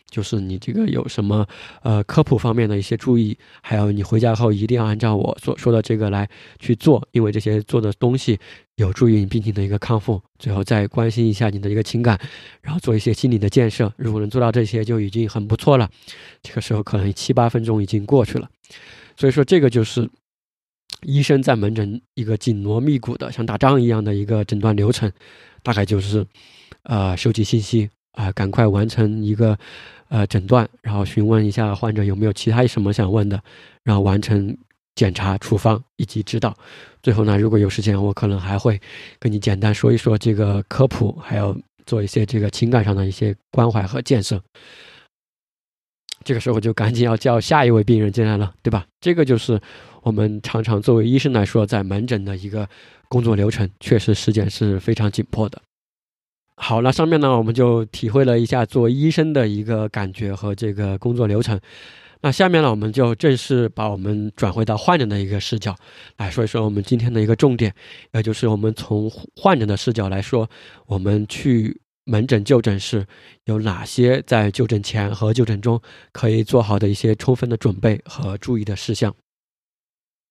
[0.09, 1.45] 就是你这个有什么
[1.83, 6.27] 呃科普方面的一些注意，还有你回家后一定要按照我所说的这个来
[6.59, 8.39] 去做，因为这些做的东西
[8.75, 10.21] 有助于你病情的一个康复。
[10.39, 12.19] 最后再关心一下你的一个情感，
[12.61, 13.91] 然后做一些心理的建设。
[13.97, 15.89] 如果能做到这些，就已经很不错了。
[16.41, 18.49] 这个时候可能七八分钟已经过去了，
[19.17, 20.09] 所以说这个就是
[21.01, 25.11] 医生在门诊一个紧锣密鼓的像打仗一样的一个诊断流程，
[25.63, 26.25] 大概就是
[26.83, 27.89] 呃收集信息。
[28.17, 29.55] 啊，赶快完成一个，
[30.09, 33.39] 呃，诊断，然后询问一下患者有没有其他什么想问的，
[33.83, 34.57] 然后完成
[34.95, 36.57] 检查、处方以及指导。
[37.03, 38.81] 最后呢，如果有时间，我可能还会
[39.19, 44.41] 跟你简单说一说这个科普，还要做一些这个情感上的一些关怀和建设。
[46.23, 48.87] 这个时候就赶紧要叫下一位病人进来了，对吧？
[48.99, 49.61] 这个就是
[50.01, 52.67] 我们常常作为医生来说，在门诊的一个
[53.07, 55.61] 工作流程，确实时间是非常紧迫的。
[56.59, 61.57] 好，那上面呢，我们就体会了一下做医生的一个感觉和这个工作流程。
[62.21, 65.75] 那下面呢，我们就正式把我们转回到患者的一个视角
[66.17, 67.71] 来说一说我们今天的一个重点，
[68.11, 70.49] 也就是我们从患者的视角来说，
[70.87, 73.05] 我们去门诊就诊时
[73.45, 75.79] 有哪些在就诊前和就诊中
[76.11, 79.13] 可以做好的一些充分的准备和注意的事项。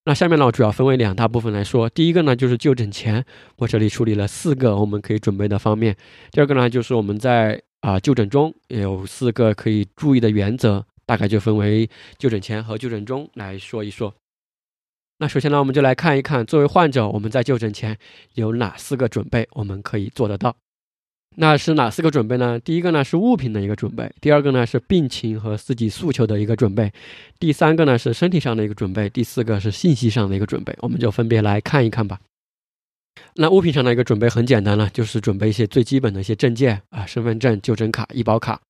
[0.08, 1.88] 那下面呢，主要分为两大部分来说。
[1.90, 3.24] 第一个呢，就是就诊前，
[3.56, 5.96] 我这里梳理了四个我们可以准备的方面。
[6.30, 14.14] 第二个呢，就是我们在啊就诊中也有四个可以注意的原则，大概就分为就诊前和就诊中来说一说。
[15.18, 17.98] 那首先呢，我们就来看一看，作为患者，我们在就诊前
[18.34, 20.54] 有哪四个准备，我们可以做得到。
[21.38, 22.58] 那是哪四个准备呢？
[22.58, 26.90] 第一个呢是物品的一个准备，第二个呢是病情和自己诉求的一个准备，
[27.38, 30.74] 第三个呢是身体上的一个准备，第四个是信息上的一个准备。
[30.80, 32.18] 我们就分别来看一看吧。
[33.34, 38.60] 那物品上的一个准备很简单了，就是准备一些最基本的一些证件啊，身份证、就诊卡、医保卡。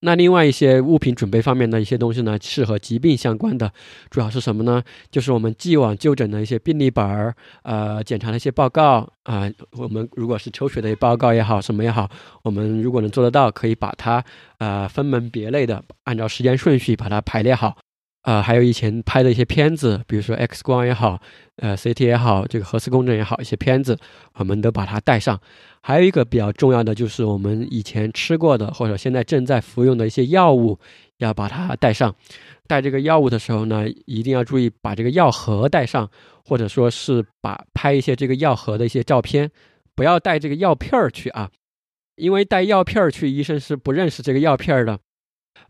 [0.00, 3.70] 那另外一些物品准备方面的一些东西呢，是和疾病相关的，
[4.08, 4.82] 主要是什么呢？
[5.10, 9.50] 就是我们既往就诊的一些病历本儿，呃，检查的一些报告啊。
[9.72, 12.10] 我们如果是抽血的报告也好，什么也好，
[12.42, 14.24] 我们如果能做得到，可以把它
[14.58, 17.76] 呃分门别类的按照时间顺序把它排列好。
[18.22, 21.18] 啊，还有以前拍的一些片子，比如说 X 光也好，
[21.56, 23.98] 呃，CT 也好，这个核磁共振也好，一些片子，
[24.34, 25.40] 我们都把它带上。
[25.82, 30.78] 还有一个比较重要的就是我们以前吃过的或者现在正在服用的一些药物，
[31.18, 32.14] 要把它带上。
[32.66, 36.08] 带这个药物的时候呢，一定要注意把这个药盒带上，
[36.44, 39.50] 或者说是把拍一些这个药盒的一些照片，
[39.96, 41.50] 不要带这个药片儿去啊，
[42.14, 45.00] 因为带药片儿去，医生是不认识这个药片儿的。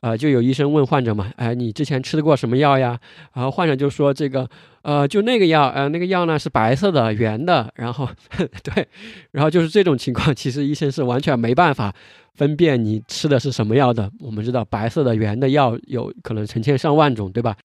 [0.00, 2.98] 呃，就有医生问患者嘛，哎，你之前吃的过什么药呀？
[3.34, 4.48] 然后患者就说这个，
[4.82, 8.08] 呃，就那个药，呃，那个药呢是白色的、圆的，然后
[8.62, 8.88] 对，
[9.32, 11.94] 然后就是这种情况，其实医生是完全没办法
[12.34, 14.10] 分辨你吃的是什么药的。
[14.20, 17.56] 我们知道白色的、圆的药有可能成千上万种，对吧？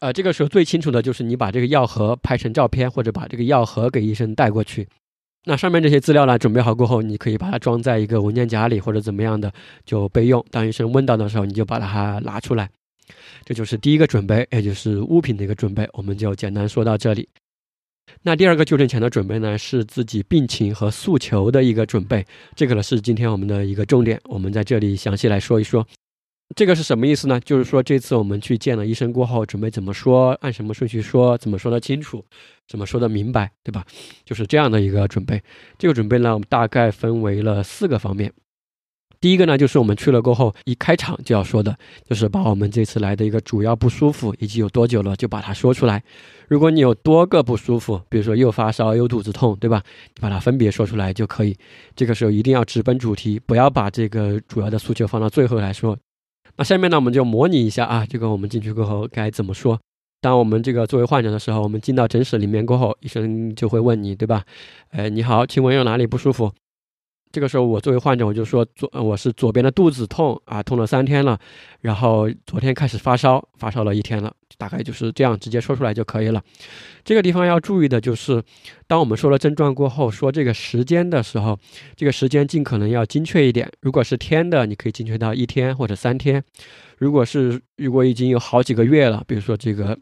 [0.00, 4.88] 呃，这个时候最清楚的就是你把这个药盒拍成照片，或者把这个药盒给医生带过去。
[5.44, 9.52] 那上面这些资料呢，准备好过后，你可以把它装在一个文件夹里，或者怎么样的
[9.84, 10.44] 就备用。
[10.50, 12.70] 当医生问到的时候，你就把它拿出来。
[13.44, 15.88] 这就是第一个准备，也就是物品的一个准备。
[15.94, 17.28] 我们就简单说到这里。
[18.22, 22.24] 那第二个就诊前的准备呢，是自己病情和诉求的一个准备。
[22.54, 25.84] 这个呢是今天我们的一个重点，我们在这里详细来说一说。
[26.54, 27.40] 这个是什么意思呢？
[27.40, 32.24] 就是说这次我们去见了医生过后，准备怎么说，按什么顺序说，怎么说得清楚，
[32.68, 33.84] 怎么说得明白，对吧？
[34.24, 35.42] 就是这样的一个准备。
[35.78, 38.32] 这个准备呢，我们大概分为了四个方面。
[39.20, 41.78] 第一个呢，就是我们去了过后，一开场就要说的，
[42.10, 46.02] 就是把我们这次来的一个主要不舒服以及有多久了，就把它说出来。
[46.48, 49.80] 如果你有多个不舒服，比如说又发烧又肚子痛，对吧？
[50.16, 51.56] 你把它分别说出来就可以。
[51.94, 55.96] 这个时候一定要直奔主题，不要把这个主要的诉求放到最后来说。
[56.62, 59.78] 下面呢，我们就模拟一下啊，这个我们进去过后该怎么说？
[60.20, 64.44] 当我们这个作为患者的时候，我们进到诊室里面过后，医生就会问你，对吧？
[64.90, 66.52] 哎，你好，请问有哪里不舒服？
[67.32, 71.38] 这个时候，我作为患者，我就说左，我是左边的肚子痛啊，痛了三天了，
[71.80, 76.42] 然后昨天开始发烧，发烧了一天了，大概就是这样，直接说出来就可以了。
[77.02, 78.42] 这个地方要注意的就是，
[78.86, 81.58] 当我们说了症状过后，说这个时间的时候，
[81.96, 83.68] 这个时间尽可能要精确一点。
[83.80, 86.40] 如果是天的，你可以精确到一天或者三天；
[86.98, 89.98] 如果是如果已经有好几个月了，比如说这个。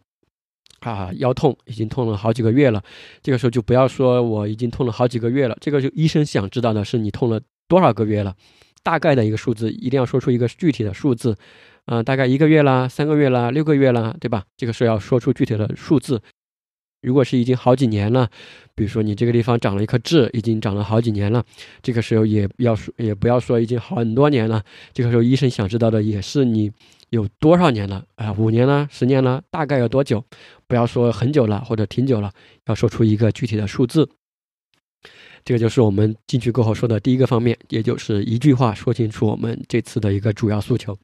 [0.81, 2.83] 啊，腰痛已经痛了好几个月了，
[3.23, 8.35] 这个时候就不要说我已经痛了好几个月了，这个就医生想知道的是你痛了多少个月了，
[8.83, 11.37] 大概的一个数字，一定要说出一个具体的数字，
[11.85, 14.45] 啊，大概一个月啦，三个月啦，六个月啦，对吧？
[14.57, 16.23] 这个时候要说出具体的数字。
[17.03, 18.29] 如果是已经好几年了，
[18.75, 21.45] 比如说你这个地方长了一颗痣，已经长了好几年了，
[21.83, 24.63] 这个时候也要说，也不要说已经很多年了，
[24.93, 26.71] 这个时候医生想知道的也是你。
[27.11, 28.33] 有多少年了啊？
[28.33, 30.25] 五年了，十年了，大概有多久？
[30.67, 32.33] 不要说很久了或者挺久了，
[32.67, 34.09] 要说出一个具体的数字。
[35.45, 40.97] 这个就是我们进去过后说的第一个方面，也就是一句话说清楚我们这次的一个主要诉求。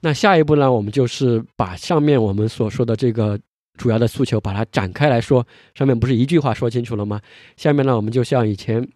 [0.00, 3.38] 那下一步呢，我们就是把上面我们所说的这个
[3.76, 5.46] 主要的诉求，把它展开来说。
[5.74, 7.20] 上面不是一句话说清楚了吗？
[7.58, 8.88] 下面呢，我们就像以前，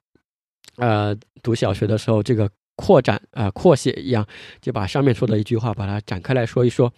[0.76, 2.50] 呃，读小学的时候这个。
[2.76, 4.26] 扩展啊，扩写一样，
[4.60, 6.92] 就把上面说的一句话，把它展开来说一说。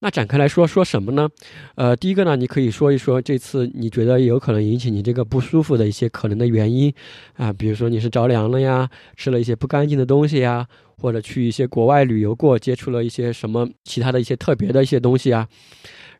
[0.00, 1.26] 那展开来说说什么呢？
[1.74, 6.92] 呃，第一个呢，你可以说一说这次你觉得有可能引起你这个不舒服的一些可能的原因
[7.32, 15.48] 啊，比如说你是着凉了呀，吃了一些不干净的东西呀，或者去一些国外旅游过，接触了一些什么其他的一些特别的一些东西啊。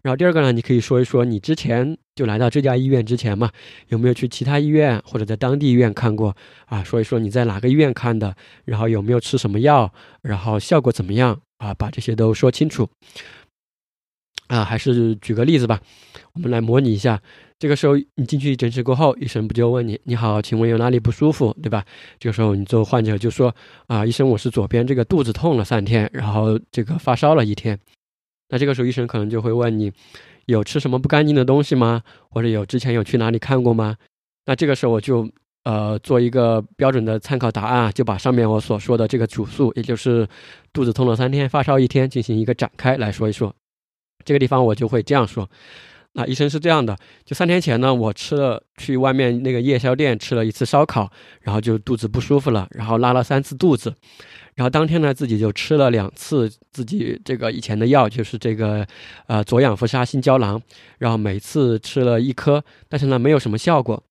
[0.06, 3.50] 然后第二个呢，你可以说一说你之前就来到这家医院之前嘛，
[3.88, 6.36] 有没有去其他医院或者在当地医院看过
[6.66, 6.80] 啊？
[6.84, 8.32] 说一说你在哪个医院看的，
[8.64, 9.92] 然后有没有吃什么药，
[10.22, 11.74] 然后效果怎么样啊？
[11.74, 12.88] 把这些都说清楚。
[14.46, 15.80] 啊，还是举个例子吧，
[16.34, 17.20] 我们来模拟一下。
[17.58, 21.84] 这个时候你进去诊室过后，医生不就问你，你好，请问有哪里不舒服，对吧？
[22.20, 23.52] 这个时候你做患者就说
[23.88, 27.76] 啊，医生，我是左边这个肚子痛了三天，然后这个发烧了一天。
[28.48, 29.92] 那这个时候医生可能就会问你，
[30.46, 32.02] 有吃什么不干净的东西吗？
[32.30, 33.96] 或者有之前有去哪里看过吗？
[34.46, 35.28] 那这个时候我就
[35.64, 40.28] 呃做一个标准的参考答案，就把上面我所说的这个主诉，也就是
[40.72, 43.52] 肚子痛了三天，发烧一天，进行一个展开来说一说。
[44.24, 45.48] 这个地方我就会这样说。
[46.12, 51.10] 那医生是这样的，就三天前呢，我吃了去外面那个夜宵店吃了一次烧烤，
[51.42, 53.92] 然后就肚子不舒服了，然后拉了三次肚子。
[54.56, 58.84] 然后当天呢，自己就吃了两次自己这个以前的药，就是这个，
[59.26, 60.60] 呃，左氧氟沙星胶囊，
[60.98, 64.02] 然后每次吃了一颗，但是呢，没有什么效果。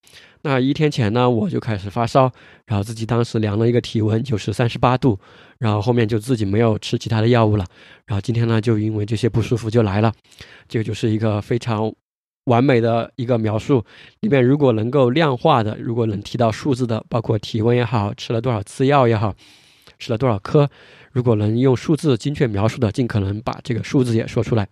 [0.44, 2.32] 那一天前呢，我就开始发烧，
[2.68, 5.20] 然后自己当时量了一个体温，就是三十八度，
[5.58, 7.66] 然后后面就自己没有吃其他的药物了。
[8.06, 10.14] 然后今天呢，就因为这些不舒服就来了，
[10.70, 11.92] 这个就是一个非常
[12.44, 13.84] 完美的一个描述。
[14.20, 19.34] 里面如果能够量化的，如果能提到数字的，包括体温也好，吃了多少次药也好，
[19.98, 20.70] 吃了多少颗，
[21.12, 24.68] 如果能用数字精确描述的，尽可能把这个数字也说出来。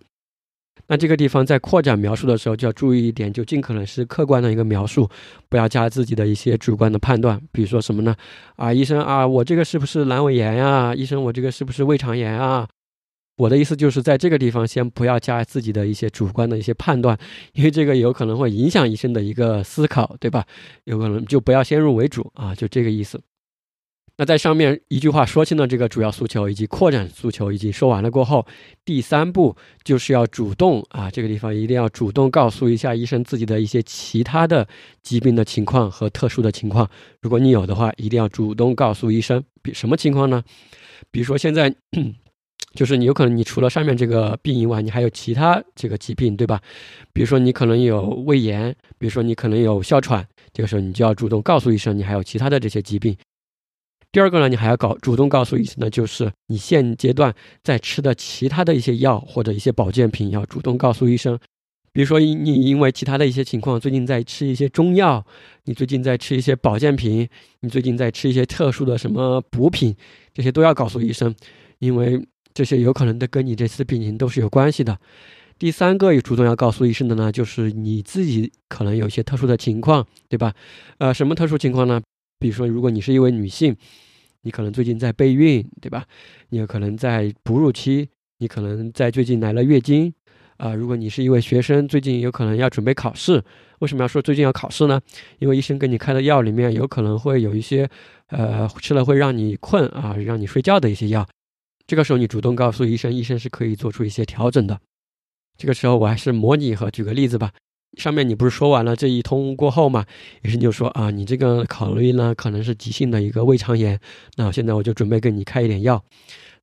[0.86, 5.08] 那这个地方在扩展描述的时候就要注意一点，就尽可能是客观的一个描述，
[5.48, 7.40] 不要加自己的一些主观的判断。
[7.52, 8.14] 比如说什么呢？
[8.56, 10.94] 啊，医生啊，我这个是不是阑尾炎呀？
[10.94, 12.68] 医生，我这个是不是胃肠炎啊？
[13.36, 17.18] 我的意思就是在这个地方先不要加自己的一些主观的一些判断，
[17.54, 20.44] 因为这个有可能会影响医生的一个思考，对吧？
[20.84, 23.18] 有可能就不要先入为主啊，就这个意思。
[24.16, 28.46] 那在上面一句话说清了这个主要诉求以及扩展诉求已经说完了过后，
[28.84, 34.68] 第三步就是要主动啊，这个地方一定要主动告诉一下医生自己的一些其他的
[35.02, 36.88] 疾病的情况和特殊的情况。
[37.20, 39.42] 如果你有的话，一定要主动告诉医生。
[39.62, 40.44] 比什么情况呢？
[41.10, 41.74] 比如说现在
[42.74, 46.60] 就是你有可能你除了上面这个病以外，你还有其他这个疾病，对吧？
[47.12, 53.16] 比如说你可能有胃炎，比如说你可能有哮喘，这个时候你就要主动告诉医生你还有其他的这些疾病。
[54.14, 57.34] 第二个呢，你还要搞主动告诉医生呢，就是你现阶段
[57.64, 61.36] 在吃的其他的一些药或者一些保健品，要主动告诉医生。
[61.92, 65.26] 比如说，你因为其他的一些情况，最近在吃一些中药，
[65.64, 67.28] 你最近在吃一些保健品，
[67.62, 69.92] 你最近在吃一些特殊的什么补品，
[70.32, 71.34] 这些都要告诉医生，
[71.80, 74.96] 因为这些有可能都跟你这次病情都是有关系的。
[75.58, 80.54] 第三个也主动要告诉医生的呢，就是你自己可能有一些特殊的情况，对吧？
[80.98, 82.00] 呃，什么特殊情况呢？
[82.40, 83.74] 比如说，如果你是一位女性，
[84.44, 86.04] 你可能最近在备孕，对吧？
[86.50, 90.12] 你有可能在哺乳期，你可能在最近来了月经，
[90.58, 93.42] 啊，如果你是一位学生，最近有可能要准备考试。
[93.80, 95.00] 为什么要说最近要考试呢？
[95.38, 97.88] 因为医生给你开的药里面有可能会有一些，
[98.28, 101.26] 呃，吃了会让你困啊，让你睡觉的一些药。
[101.86, 104.78] 这个时候你主动告诉医生，医生是可以做出一些调整的。
[105.56, 107.52] 这个时候我还是模拟和举个例子吧。
[107.96, 110.04] 上面你不是说完了这一通过后嘛，
[110.42, 113.98] 医生就说啊，你这个考虑呢可能是急性的一个胃肠炎，
[114.36, 116.02] 那现在我就准备给你开一点药。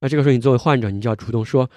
[0.00, 1.68] 那这个时候你作为患者，你就要主动说。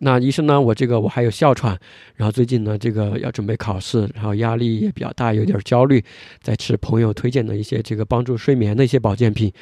[0.00, 0.60] 那医生呢？
[0.60, 1.78] 我这个我还有哮喘，
[2.16, 6.02] 然后最近呢，这个要准备考试，然后压力也比较大，有点焦虑，
[6.42, 9.52] 在吃朋友推荐的一些这个帮助睡眠的一些保健品。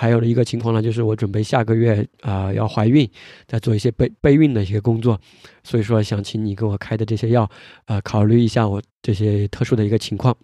[0.00, 3.10] 还有的一个情况呢，就是我准备下个月啊要怀孕，
[3.48, 5.20] 在做一些备备孕的一些工作，
[5.64, 7.50] 所以说想请你给我开的这些药，
[7.86, 10.36] 啊，考虑一下我这些特殊的一个情况。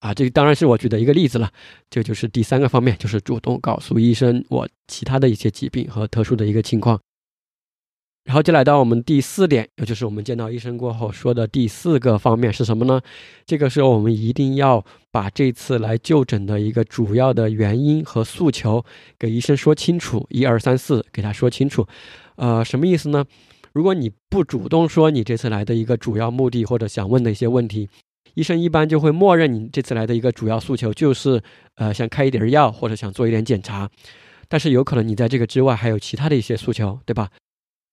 [0.00, 1.48] 啊，这当然是我举的一个例子了，
[1.88, 6.98] 这就是第三个方面，就是主动告诉医生我其他的一些疾病和特殊的一个情况。
[8.24, 13.00] 然后就来到我们第四点，也就是我们见到医生过后说的第四个方面是什么呢？
[13.46, 18.84] 这个时候我们一定要把这次来就诊的一个主要的原因和诉求
[19.18, 21.86] 给医生说清楚，一二三四给他说清楚。
[22.36, 23.24] 呃，什么意思呢？
[23.72, 27.88] 如果你不主动说你这次来的一个主要目的或者想问的一些问题，
[28.34, 31.42] 医生一般就会默认你这次来的一个主要诉求就是
[31.76, 33.88] 呃想开一点药或者想做一点检查，
[34.48, 37.30] 但是有可能你在这个之外还有其他的一些诉求，对吧？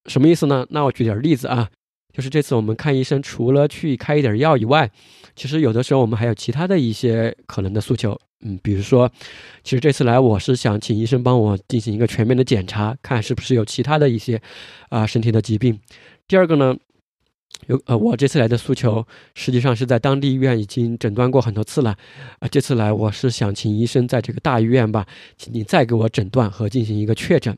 [0.07, 0.65] 什么意思呢？
[0.69, 1.69] 那我举点例子啊，
[2.13, 4.89] 就是这次我们看医生，除了去开一点药以外，
[5.35, 8.19] 其实有的时候我们还有其他的一些可能的诉求。
[8.41, 9.11] 嗯，比如说，
[9.63, 14.39] 其实这次来我是想请医生帮我进行一个全面的检查，看是不是有其他的一些
[14.89, 15.79] 啊身体的疾病。
[16.27, 16.77] 第二个呢，
[17.65, 19.03] 有呃，我这次来的诉求
[19.33, 21.97] 实际上是在当地医院已经诊断过很多次了，
[22.37, 27.57] 啊，这次来我是想请医生在这个大医院吧，请你再给我诊断和进行一个确诊。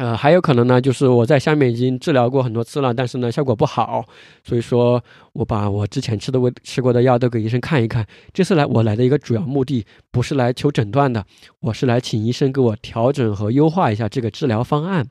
[0.00, 4.02] 呃，还有可能呢，就是我在下面已经治疗过很多次了，但是呢效果不好，
[4.42, 8.06] 所以说我把我之前吃的、胃吃过的药都给医生看一看。
[8.32, 11.22] 这次来我来的一个主要目的不是来求诊断的，
[11.60, 15.06] 我是来请医生给我调整和优化一下这个治疗方案。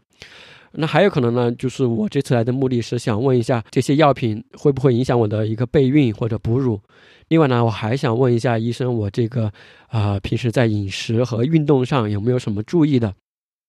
[0.71, 6.81] 那还有可能呢，就是我这次来的目的是想问一下这些药品会不会影响我的一个备孕或者哺乳。
[7.27, 9.51] 另外呢，我还想问一下医生，我这个
[9.89, 13.13] 啊平时在饮食和运动上有没有什么注意的？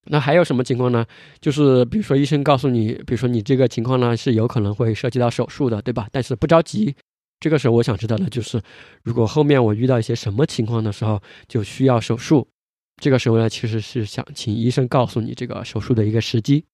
[0.07, 1.05] 那还有什么情况呢？
[1.41, 6.09] 就是比如说医生告诉你，比如说你这个情况呢是有可能会涉及到手术的，对吧？
[6.11, 6.95] 但是不着急。
[7.39, 8.61] 这个时候我想知道的就是，
[9.03, 12.49] 如果后面我遇到一些什么情况的时候就需要手术，
[12.97, 16.65] 这个时候呢其实是想请医生告诉你这个手术的一个时机。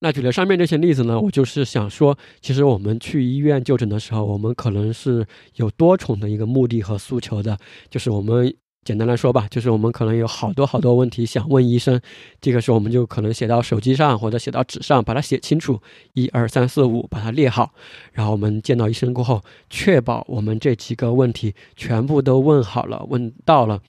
[0.00, 5.26] 那举了上面这些例子呢，我就是想说，其实我们去医院就诊的时候，我们可能是
[5.56, 8.54] 有多重的一个目的和诉求的，就是我们。
[8.84, 12.00] 简单来说吧，就是我们可能有好多好多问题想问医生，
[12.40, 15.80] 这个时候我们就可能写到手机上或者写到纸上，把它写清楚，
[16.14, 17.72] 一二三四五，把它列好。
[18.12, 23.80] 然后我们见到医生过后，确保我们这几个问题全部都问好了，问到了，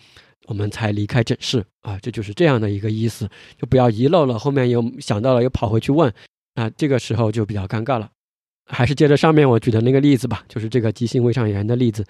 [0.45, 1.97] 我们才离开诊室啊。
[1.99, 3.27] 这就是这样的一个意思，
[3.59, 6.13] 就不要遗漏了，后面又想到了又跑回去问，
[6.53, 8.09] 那这个时候就比较尴尬了。
[8.65, 12.03] 还是接着上面我举的那个例子吧，就是这个急性胃肠炎的例子。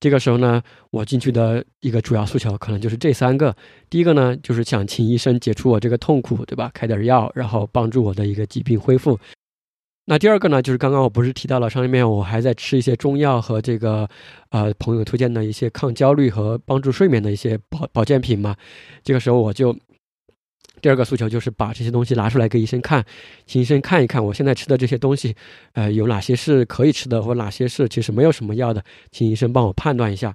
[0.00, 3.54] 这个时候呢，我进去的一个主要诉求可能就是这三个。
[3.90, 6.70] 第一个呢，就是想请医生解除我这个痛苦，对吧？
[6.72, 9.18] 开点药，然后帮助我的一个疾病恢复。
[10.06, 14.08] 那第二个呢，就是刚刚我不是提到了上面我还在吃一些中药和这个
[14.48, 18.56] 呃朋友推荐的一些抗焦虑和帮助睡眠的一些保保健品嘛？
[19.04, 19.76] 这个时候我就。
[20.80, 23.04] 第二个诉求就是把这些东西拿出来给医生看，
[23.46, 25.34] 请医生看一看我现在吃的这些东西，
[25.72, 30.34] 呃，有哪些是可以吃的，或哪些是其实没有什么药的，请医生帮我判断一下。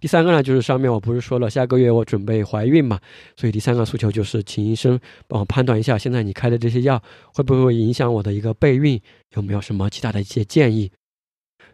[0.00, 3.00] 第三个呢，就是上面我不是说了下个月我准备怀孕嘛，
[3.36, 4.98] 所以第三个诉求就是请医生
[5.28, 7.02] 帮我判断一下，现在你开的这些药
[7.32, 9.00] 会不会影响我的一个备孕，
[9.36, 10.90] 有没有什么其他的一些建议？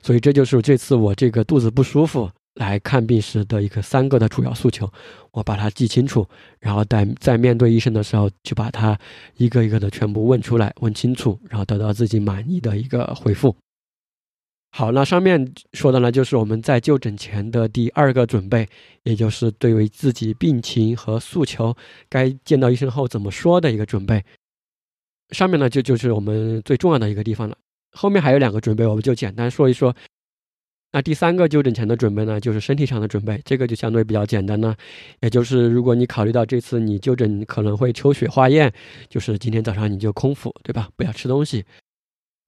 [0.03, 2.31] 所以这就是这次我这个肚子不舒服。
[2.55, 4.91] 来看病时的一个三个的主要诉求，
[5.31, 6.27] 我把它记清楚，
[6.59, 8.99] 然后在在面对医生的时候，就把它
[9.37, 13.55] 一个一个的全部问出来，问清楚，然后得到自己满意的一个回复。
[14.73, 18.69] 好，那上面说的呢，就是我们在就诊前的第二个准备，
[19.05, 21.75] 也就是对于自己病情和诉求
[22.09, 24.25] 该见到医生后怎么说的一个准备。
[25.31, 27.57] 上面呢，就就是我们最重要的一个地方了。
[27.93, 29.95] 后面还有两个准备，我们就简单说一说。
[30.93, 34.75] 那第三个就诊前的准备呢，就是身体上的准备，这个就相对比较简单呢。
[35.21, 38.73] 也就是如果你考虑到这次你就诊可能会抽血化验，
[39.09, 40.89] 就是今天早上你就空腹，对吧？
[40.97, 41.65] 不要吃东西。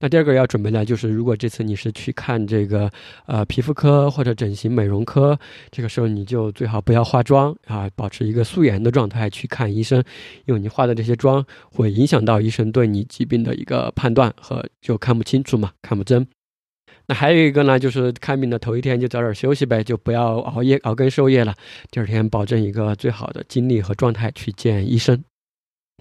[0.00, 2.90] 那第二个要准备的，就是如果这次你是去看这个
[3.26, 5.38] 呃皮肤科或者整形美容科，
[5.70, 10.02] 这个时候你就最好不要化妆啊，保持一个素颜的状态去看医生，
[10.46, 16.26] 因为你化的这些妆会影响到医生对你疾病的一个判断和就看不清楚嘛，看不真。
[17.06, 21.54] 那还有一个呢，就是看病的头一天就早点休息呗，就不要熬夜熬更受夜了。
[21.90, 25.22] 第二天保证一个最好的精力和状态去见医生。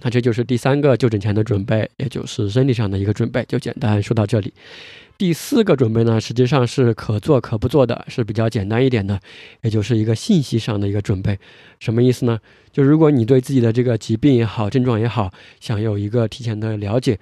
[0.03, 4.53] 那这就是第三个就诊前的准备，也就是身体上的一个准备，就简单说到这里。
[5.17, 9.19] 第四个准备呢，实际上是可做可不做的，是比较简单一点的，
[9.61, 11.37] 也就是一个信息上的一个准备。
[11.79, 12.39] 什么意思呢？
[12.71, 17.19] 就如果你对自己的这个疾病也好，症状也好，想有一个提前的了解。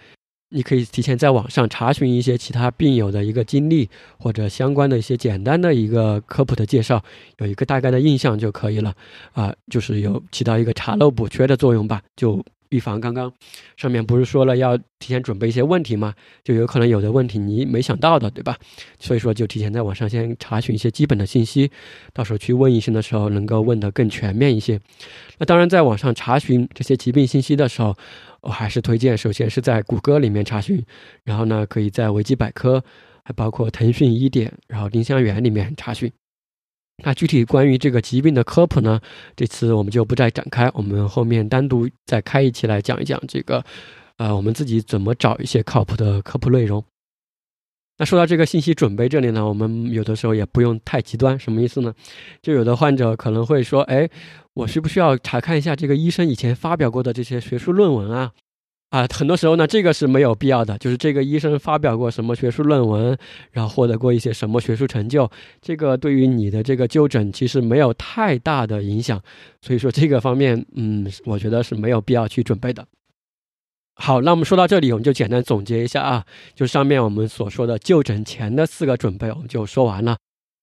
[0.51, 3.87] 你可以提前在网上查询一些其他病友的一个经历，
[4.17, 7.03] 或者相关的一些简单的一个科普的介绍，
[7.37, 8.95] 有一个大概的印象就可以了。
[9.33, 13.31] 啊，就是有起到一个查漏补缺的作用吧，就预防刚刚
[13.77, 16.15] 上面不是说了要提前准备一些问题吗？
[16.43, 18.57] 就有可能有的问题你没想到的，对吧？
[18.99, 21.69] 所以说就提前在网上先查询一些基本的信息，
[22.11, 24.79] 到时候去问医生的时候能够问得更全面一些。
[25.37, 27.95] 那当然，在网上查询这些疾病信息的时候。
[28.41, 30.83] 我还是推荐，首先是在谷歌里面查询，
[31.23, 32.83] 然后呢，可以在维基百科，
[33.23, 36.11] 还包括腾讯医典，然后丁香园里面查询。
[37.03, 38.99] 那具体关于这个疾病的科普呢，
[39.35, 43.63] 这次我们就不再展开，我们后面单独再开一期来讲一讲这个，
[44.17, 46.83] 呃，我们自己怎么找一些靠谱的科普内容。
[47.99, 51.93] 那说到这个信息准备这里呢，我们有的时候也不用太极端，什么意思呢？
[52.41, 54.09] 就有的患者可能会说，哎，
[54.53, 58.31] 我需不需要查看一下这个医生以前发表过的这些学术论文啊？
[58.91, 63.17] 啊，很多时候呢，这个是没有必要的，就是这个医生发表过什么学术论文，
[63.51, 65.29] 然后获得过一些什么学术成就，
[65.61, 69.21] 这个对于你的这个就诊其实没有太大的影响，
[69.61, 72.83] 所以说这个方面，嗯，我觉得是没有必要去准备的。
[74.01, 76.25] 好，那我们说到这里，我们就简单总结一下啊，
[76.55, 80.17] 就上面我们所说的就诊前的四个准备，我们就说完了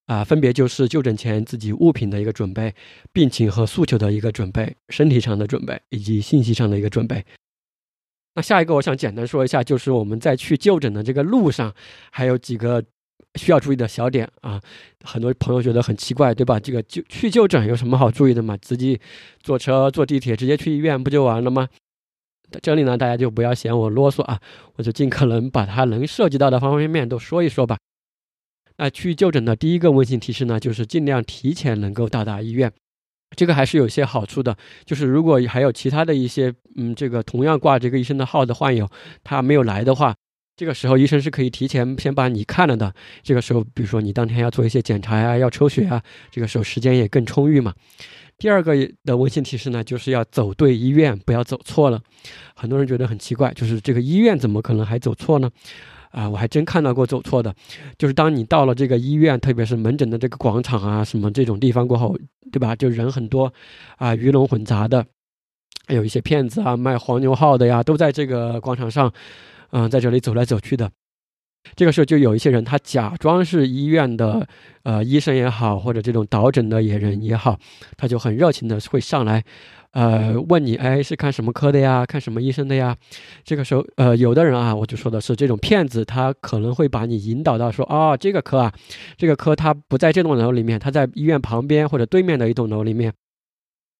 [0.07, 2.73] 啊，分别就是就诊前自己物品的一个准备、
[3.13, 7.23] 病情和诉求的一个准备、身体上的准备以及信息上的一个准备。
[8.33, 11.71] 那下一个，我想简单说一下，就是我们在去就诊的这个路上，
[12.11, 12.83] 还有几个
[13.35, 14.59] 需要注意的小点啊。
[15.03, 16.59] 很多朋友觉得很奇怪，对吧？
[16.59, 18.57] 这个就去就诊有什么好注意的嘛？
[18.57, 18.99] 自己
[19.41, 21.67] 坐车、坐地铁直接去医院不就完了吗？
[22.61, 24.39] 这里呢，大家就不要嫌我啰嗦啊，
[24.75, 27.77] 我就尽可能把它能涉及到的方方面面都说一说吧。
[28.77, 32.71] 那去就诊的第一个温馨提示呢，就是尽量提前能够到达医院，
[33.35, 34.55] 这个还是有些好处的。
[34.85, 38.87] 就是如果还有其他的一些，嗯，这个同样挂这个医生的号的患友，
[39.23, 40.15] 他没有来的话，
[40.55, 42.93] 这个时候医生是可以提前先把你看了的。
[43.23, 47.73] 这个时候，比如说你当天要做一些检查呀，要抽血啊，这个时候时间也更充裕嘛。
[48.37, 51.99] 第二个的温馨提示呢，就是要走对医院，不要走错了。
[52.55, 55.49] 很多人觉得很奇怪，就是这个医院怎么可能还走错呢？
[56.11, 57.53] 啊，我还真看到过走错的，
[57.97, 62.17] 就是当你到了这个医院，特别是门诊的这个广场啊，什么这种地方过后，
[62.51, 62.75] 对吧？
[62.75, 63.51] 就人很多，
[63.97, 65.05] 啊，鱼龙混杂的，
[65.87, 69.11] 还有一些骗子啊，卖黄牛号的呀，都在这个广场上，
[69.71, 70.89] 嗯，在这里走来走去的。
[71.75, 74.47] 这个时候就有一些人，他假装是医院的，
[74.83, 77.59] 呃，医生也好，或者这种导诊的也人也好，
[77.95, 79.43] 他就很热情的会上来。
[79.91, 82.05] 呃，问你，哎，是看什么科的呀？
[82.05, 82.95] 看什么医生的呀？
[83.43, 88.71] 这个时候，呃，有的人啊，我就说的是这种骗子，他可能会把你引导到说，哦，这个科啊，
[89.17, 93.11] 这个科他不在这栋楼里面，他在医院旁边或者对面的一栋楼里面。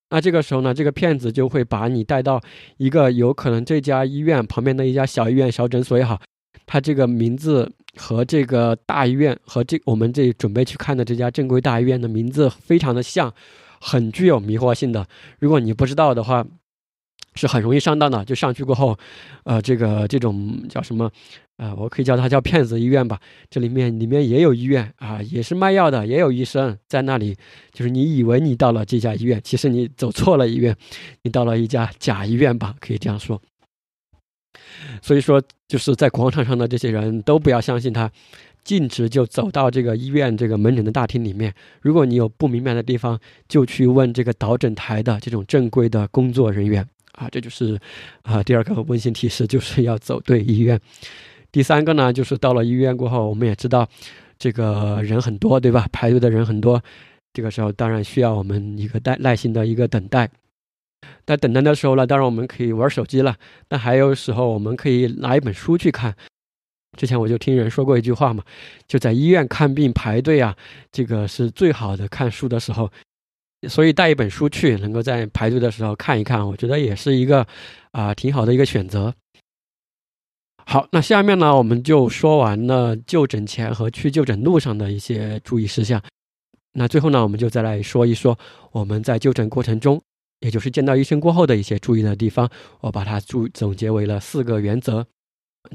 [0.09, 2.39] 那这个时候呢，这个骗子就会把你带到
[2.77, 6.21] 一个有可能这家医院旁边的一家小医院、小诊所也好，
[6.67, 13.33] 他这个名字和这个大医院和这我们这准备去看的这家正规大医院的名字非常的像。
[13.79, 15.05] 很具有迷惑性的，
[15.37, 16.43] 如果你不知道的话，
[17.35, 18.25] 是很容易上当的。
[18.25, 18.97] 就上去过后，
[19.43, 21.11] 呃，这个这种叫什么？
[21.57, 23.19] 呃，我可以叫它叫骗子医院吧。
[23.51, 27.37] 这里面里面也有医院啊，也是卖药的，也有医生在那里。
[27.71, 30.75] 就是你以为你到了这家医院，其实你走错了医院，
[31.21, 33.39] 你到了一家假医院吧，可以这样说。
[35.01, 38.11] 所以说，就是在广场上的这些人都不要相信他。
[38.63, 41.53] 径直就走到这个医院这个门诊的大厅里面。
[41.81, 47.29] 如果你有不明白的地方，就去问这个导诊台的这种正规的工作人员啊。
[47.31, 47.79] 这就是
[48.23, 50.77] 啊第二个温馨提示，就是要走对医院。
[51.49, 53.87] 第三个呢，就是到了医院过后，我们也知道
[54.37, 55.87] 这个人很多，对吧？
[55.93, 56.83] 排队的人很多，
[57.31, 60.29] 这个时候当然需要我们一个耐耐心的一个等待。
[61.27, 63.35] 在等待的时候呢，当然我们可以玩手机了，
[63.67, 66.15] 但还有时候我们可以拿一本书去看。
[66.97, 68.43] 之前我就听人说过一句话嘛，
[68.87, 70.55] 就在医院看病排队啊，
[70.91, 72.89] 这个是最好的看书的时候，
[73.67, 77.45] 所以带一本书去，能够在排队的时候看一看，我觉得也是一个
[77.91, 79.13] 啊挺好的一个选择。
[80.65, 86.01] 好，那下面呢，我们就说完了就诊前和去就诊路上的一些注意事项。
[86.73, 88.37] 那最后呢，我们就再来说一说
[88.71, 90.01] 我们在就诊过程中，
[90.39, 92.49] 也就是见到医生过后的一些注意的地方，
[92.81, 95.05] 我把它注总结为了四个原则。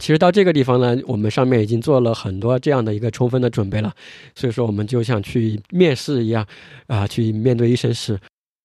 [0.01, 3.93] 其实到这个地方呢，我们上面已经做了很多这样的一个充分的准备了，
[4.35, 6.47] 所以说我们就像去面试一样，
[6.87, 8.19] 啊，去面对医生时，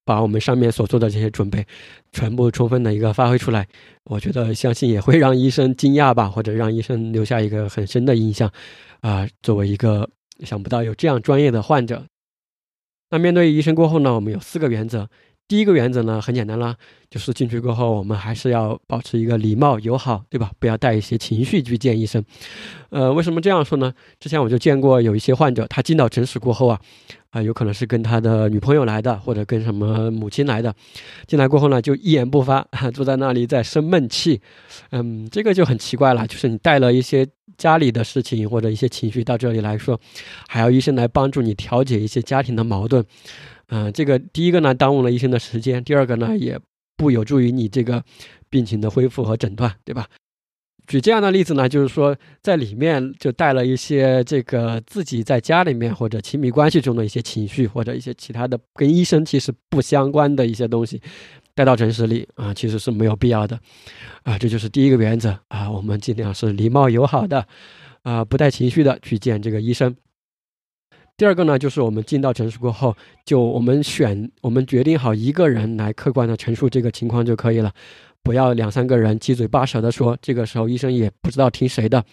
[0.06, 1.66] 把我们上面所做的这些准备
[2.14, 3.68] 全部充分的一个发挥出来，
[4.06, 8.50] 我觉得相信也会让医生惊讶吧，或者让医生留下一个很深的印象，
[9.02, 10.10] 啊，作为一个
[10.46, 12.06] 想不到有这样专业的患者，
[13.10, 15.10] 那面对医生过后呢，我们有四个原则。
[15.48, 16.76] 第一个原则呢，很简单啦，
[17.10, 20.52] 就是进去过后，我们还是要保持一个礼貌友好，对吧？
[20.60, 22.24] 不要带一些情绪去见医生。
[22.90, 23.94] 呃，为什么这样说呢？
[24.20, 26.80] 之前我就见过有一些患者，他进到诊室过后啊。
[27.30, 30.74] 啊，有可能是跟他的女朋友来的，或者跟什么母亲来的。
[31.28, 34.40] 进来过后呢，就一言不发，坐在那里在生闷气。
[34.92, 37.28] 嗯，这个就很奇怪了，就是你带了一些
[37.58, 40.00] 家里的事情或者一些情绪到这里来说，
[40.48, 43.06] 还要医生来帮助你调解一些家庭的矛盾。
[43.70, 46.60] 嗯，这个第一个呢，耽误了医生的时间；第二个呢，也
[46.96, 48.04] 不有助于你这个
[48.50, 50.08] 病情的恢复和诊断，对吧？
[50.88, 61.02] 举这样的例子呢，就是说在里面就带了一些这个自己在家里面或者亲密关系中的一些情绪，或者一些其他的跟医生其实不相关的一些东西，
[61.54, 63.60] 带到诊室里啊，其实是没有必要的，
[64.24, 67.46] 啊，这就是第一个原则啊，我们尽量是礼貌友好的，
[68.04, 69.94] 啊，不带情绪的去见这个医生。
[71.18, 72.96] 第二个呢，就是我们进到诊室过后，
[73.26, 77.74] 就我们选我们决定好一个人来客观的陈述这个情况就可以了。
[78.22, 82.06] 不要两三个人七嘴八舌的说，这个时候医生也不知道听谁的。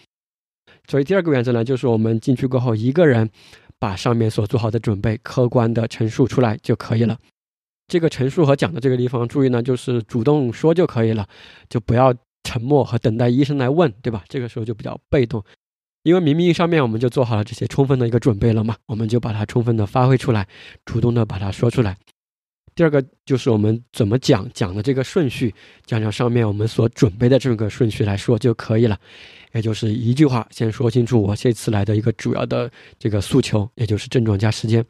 [0.89, 3.29] 所以第二个原则呢，就是我们进去过后，一个人
[3.77, 7.15] 把上面所做好的准备客观的陈述出来就可以了。
[7.87, 11.27] 这个陈述和讲的这个地方，注意呢，就是主动说就可以了，
[11.69, 12.11] 就不要
[12.43, 14.23] 沉默和等待医生来问，对吧？
[14.27, 15.43] 这个时候就比较被动，
[16.05, 20.47] 因为明明上面我们就做好了这些充分的一个准备了嘛，我们就把它充分的发挥出来，
[20.85, 21.97] 主动的把它说出来。
[22.75, 25.51] 第二个就是我们怎么讲讲的这个顺序，
[25.83, 28.95] 讲讲上面我们所准备的这个顺序来说就可以了，
[29.53, 34.85] 也就是一句话先说清楚我这次来的一个主要的这个诉求，也就是症状加时间。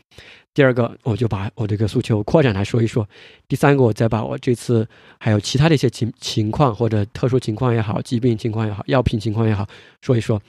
[0.54, 3.08] 第二个，我就把我这个诉求扩展来说一说。
[3.48, 4.86] 第三个，我再把我这次
[5.18, 9.66] 还有其他的一些情情况或者特殊情况也好，疾病情况也好，药品情况也好，
[10.02, 10.42] 说一说。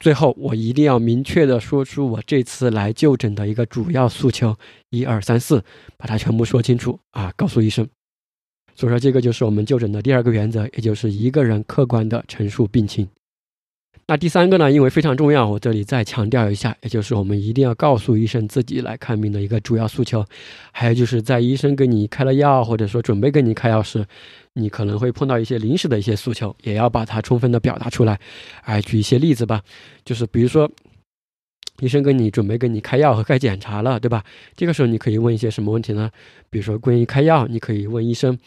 [0.00, 4.56] 最后，我一定要明确的说出我这次来就诊的一个主要诉求，
[4.90, 5.62] 一二三四，
[5.96, 7.88] 把它全部说清楚啊，告诉医生。
[8.76, 13.08] 所以说，这个就是我们就诊的第二个原则，也就是一个人客观的陈述病情。
[14.10, 20.24] 那第三个呢，因为非常重要，我这里再强调一下，也就是我们一定要告诉医生自己来看病的一个主要诉求。
[20.72, 24.02] 还有就是在医生给你开了药，或者说准备给你开药时，
[24.54, 28.18] 你可能会碰到一些临时的一些诉求，也要把它充分的表达出来。
[28.62, 29.60] 哎，举一些例子吧，
[30.06, 30.70] 就是比如说，
[31.80, 34.24] 医生给你准备给你开药和开检查了，对吧？
[34.56, 36.10] 这个时候你可以问一些什么问题呢？
[36.48, 38.38] 比如说关于开药，你可以问医生。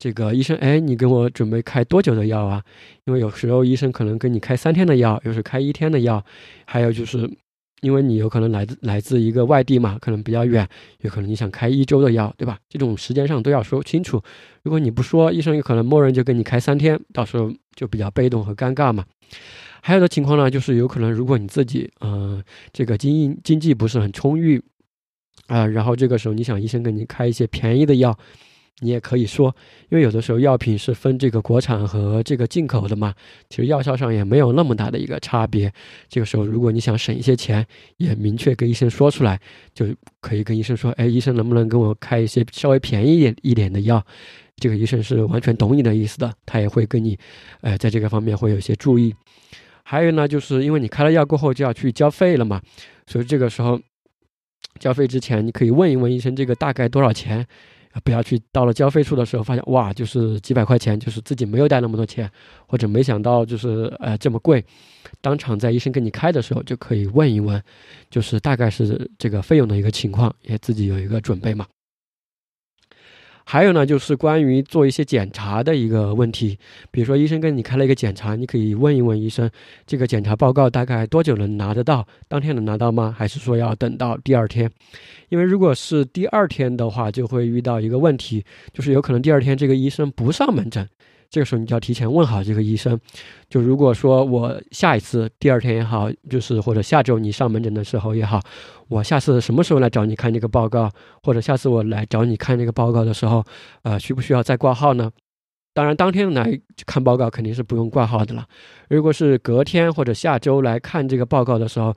[0.00, 2.64] 这个医生，哎，你给我准备开多久的药啊？
[3.04, 6.24] 因为有时候医生可能给你开三天的药，又是开一天的药，
[6.64, 7.30] 还有就是，
[7.82, 10.66] 因为你有可能来自来自一个外地嘛，可能比较远，
[11.02, 12.58] 有可能你想开一周的药，对吧？
[12.66, 14.22] 这种时间上都要说清楚。
[14.62, 19.04] 如果你不说，医生有可能默认就给你开三天，到时候就比较被动和尴尬嘛。
[19.82, 22.42] 还有的情况呢，就是有可能如果你自己，嗯，
[22.72, 24.62] 这个经营经济不是很充裕，
[25.48, 28.18] 啊，然后这个时候你想医生给你开一些便宜的药。
[28.80, 29.54] 你也可以说，
[29.90, 33.14] 因为有的时候药品是分这个国产和这个进口的嘛，
[33.48, 35.72] 其实药效上也没有那么大的一个差别。
[36.08, 37.64] 这个时候，如果你想省一些钱，
[37.98, 39.40] 也明确跟医生说出来，
[39.74, 39.86] 就
[40.20, 44.04] 可以跟医生说：“哎，医生能不能给我开一些稍微便宜一点一点的药？”
[44.56, 47.18] 这个医生是完全懂你的意思的，他也会跟你，
[47.62, 49.14] 呃，在这个方面会有一些注意。
[49.82, 52.60] 还有呢，就是因为你开了药过后就要去交费了嘛，
[53.06, 53.80] 所以这个时候
[54.78, 57.46] 交费之前，你可以问一问医生这个大概多少钱。
[58.04, 62.30] 不要去到了交费处的时候，发现哇，就是几百块钱，就是自己没有带那么多钱，
[62.66, 64.64] 或者没想到就是呃这么贵。
[65.20, 67.60] 当场在医生给你开的时候，就可以问一问，
[68.08, 71.66] 就是大概是这个费用的一个情况，也自己有一个准备嘛。
[73.52, 76.56] 还有呢，就是关于做一些检查的一个问题，
[76.92, 79.50] 比如说医生跟你开了一个检查，你可以问一问医生，
[79.84, 82.06] 这个检查报告大概多久能拿得到？
[82.28, 83.12] 当天能拿到吗？
[83.18, 84.70] 还是说要等到第二天？
[85.30, 90.88] 因为如果是第二天的话，就会遇到一个问题，就是有可能第二天这个医生不上门诊。
[91.30, 92.98] 这个时候你就要提前问好这个医生，
[93.48, 98.40] 就如果说我下一次第二天也好，就是或者下周你上门诊的时候也好，
[98.88, 100.90] 我下次什么时候来找你看这个报告，
[101.22, 103.44] 或者下次我来找你看这个报告的时候，
[103.82, 105.10] 呃，需不需要再挂号呢？
[105.72, 108.44] 当然，当天来看报告肯定是不用挂号的了。
[108.88, 111.94] 如果是隔天或者下周来看这个报告的时候，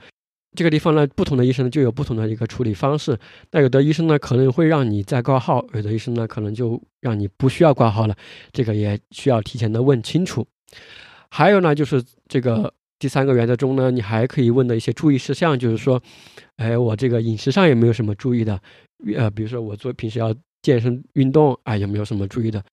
[0.55, 3.17] 这个地方呢，不同的医生就有不同的一个处理方式。
[3.51, 8.15] 那有的医生呢，可能会让你再挂号；有的医生呢，可能就让你不需要挂号了。
[8.51, 10.45] 这个也需要提前的问清楚。
[11.29, 16.01] 还有呢，就是这个第三个原则中呢，你还可以问的一些注意事项，就是说，
[16.57, 18.59] 哎，我这个饮食上有没有什么注意的？
[19.15, 22.63] 呃，比如说我做平时要健身运动啊，有没有什么注意的？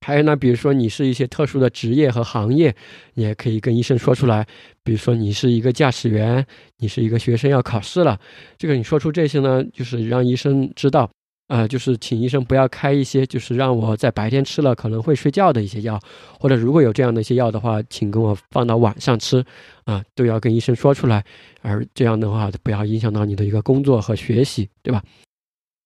[0.00, 2.74] 还有呢，比如说你是一些特殊的职业和行业，
[3.14, 4.46] 你也可以跟医生说出来。
[4.82, 6.44] 比如说你是一个驾驶员，
[6.78, 8.18] 你是一个学生要考试了，
[8.56, 11.08] 这个你说出这些呢，就是让医生知道，
[11.48, 16.00] 呃，就是请医生不要开一些就是让我在白天吃了可能会睡觉的一些药，
[16.38, 19.44] 或者如果有这样的一些药的话，请跟我放到晚上吃，
[19.84, 21.22] 啊，都要跟医生说出来，
[21.60, 25.02] 而这样的话不要影响到你的一个工作和学习，对吧？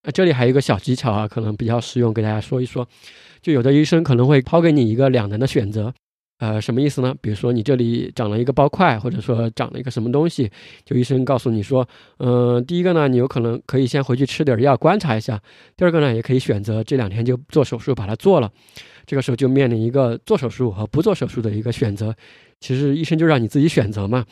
[0.04, 2.86] 那这里还有一个小技巧啊，可能比较实用，给大家说一说。
[3.44, 5.92] 就有的医生可能会抛给你一个两难的选择，
[6.38, 7.14] 呃，什么意思呢？
[7.20, 10.50] 比如说你这里长了一个包块，或者说长了一个什么东西，
[10.82, 11.86] 就医生告诉你说，
[12.20, 15.36] 嗯，第一个呢，你有可能可以先回去吃点药观察一下；
[15.76, 18.50] 第二个呢，也可以选择这两天就做手术把它做了。
[19.04, 22.16] 这个时候就面临一个做手术和不做手术的一个选择。
[22.60, 24.24] 其实医生就让你自己选择嘛。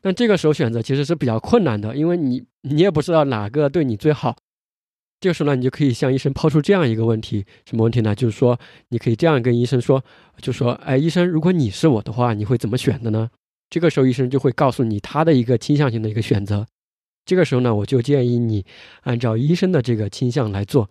[0.00, 4.34] 但这个时候选择其实是比较困难的，因为你你也不知道哪个对你最好。
[5.18, 8.14] 这个时候呢，你就可以向医生抛出这样一个问题，什么问题呢？
[8.14, 8.58] 就是说，
[8.88, 10.04] 你可以这样跟医生说，
[10.42, 13.30] 就说，哎，医生，如果你是我的话，你会怎么选的呢？
[13.70, 16.66] 这个时候医生就会告诉你他的一个倾向性的一个选择。
[17.24, 18.64] 这个时候呢，我就建议你
[19.02, 20.88] 按照医生的这个倾向来做。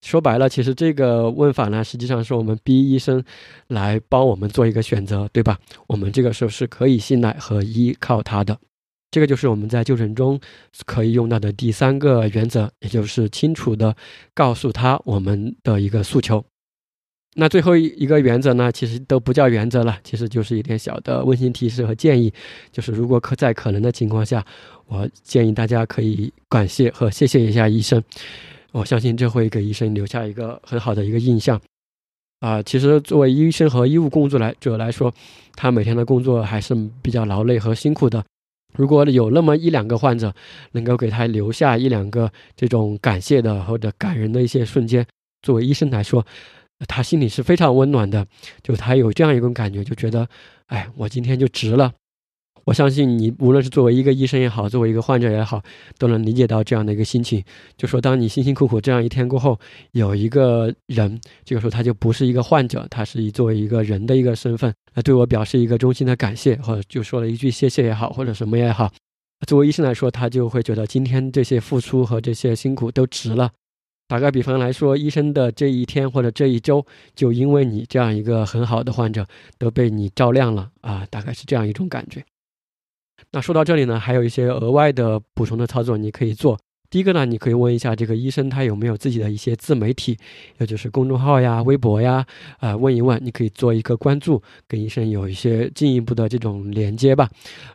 [0.00, 3.24] 说白了，其实这个问法呢，实际上是我们逼医生
[3.68, 5.58] 来帮我们做一个选择，对吧？
[5.88, 8.58] 我们这个时候是可以信赖和依靠他的。
[9.14, 10.40] 这个就是我们在就诊中
[10.86, 13.94] 可以用到的第三个原则，也就是清楚的
[14.34, 16.44] 告诉他我们的一个诉求。
[17.36, 22.32] 那最后一个原则呢，其实都不叫原则了，其实就是一点小的温馨提示和建议，
[22.72, 24.44] 就是如果可在可能的情况下，
[24.86, 28.02] 我建议大家可以感谢和谢谢一下医生。
[28.72, 31.60] 我相信这会给医生留下一个很好的一个印象。
[32.40, 35.14] 啊，其实作为医生和医务工作来者来说，
[35.54, 38.24] 他每天的工作还是比较劳累和辛苦的。
[38.74, 40.34] 如果有那么一两个患者
[40.72, 45.06] 能够给他留下一两个这种感谢的或者感人的一些瞬间，
[45.42, 46.24] 作为医生来说，
[46.88, 48.26] 他心里是非常温暖的。
[48.62, 50.28] 就他有这样一种感觉，就觉得，
[50.66, 51.92] 哎，我今天就值了。
[52.64, 55.62] 我相信你无论是作为一个医生也好，作为一个患者也好，
[55.98, 57.42] 都能理解到这样的一个心情。
[57.76, 59.58] 就说当你辛辛苦苦这样一天过后，
[59.92, 68.90] 有一个人，这个时候他就不是一个患者，他是以作为一个人的一个身份来对我表示一个衷心的感谢，或者就说了一句谢谢也好，或者什么也好。
[69.46, 73.50] 作为医生来说，他就会觉得今天这些付出和这些辛苦都值了。
[74.08, 76.84] 打个比方来说，医生的这一天或者这一周，
[77.14, 79.26] 就因为你这样一个很好的患者，
[79.58, 82.24] 都被你照亮了啊，大概是这样一种感觉。
[83.32, 86.58] 那说到这里呢，还有一些额外的补充的操作，你可以做。
[86.90, 90.16] 第一个呢，你可以问一下这个医生，他有没有自己的一些自媒体，
[90.58, 92.24] 也就是公众号呀、微博呀，
[92.60, 97.28] 啊，问一问，你可以做一个关注，跟医生有一些进一步的这种连接吧，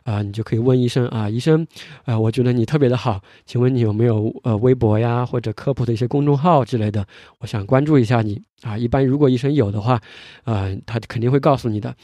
[0.04, 1.66] 啊，你就可以问医生啊，医生，
[2.04, 7.06] 啊，我觉得你特别的好，请问你有没有呃微博呀或者科普的一些公众号之类的，
[7.40, 8.40] 我想关注一下你。
[8.62, 10.00] 啊，一般如果医生有的话，
[10.44, 11.94] 呃，他肯定会告诉你的。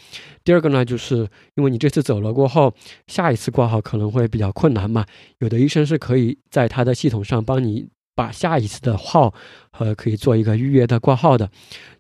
[0.45, 2.73] 第二个呢，就是因为你这次走了过后，
[3.07, 5.05] 下一次挂号可能会比较困难嘛。
[5.39, 9.35] 有的医生是可以在他的系统上帮你把下一次的号，
[9.79, 11.51] 呃，可以做一个预约的挂号的。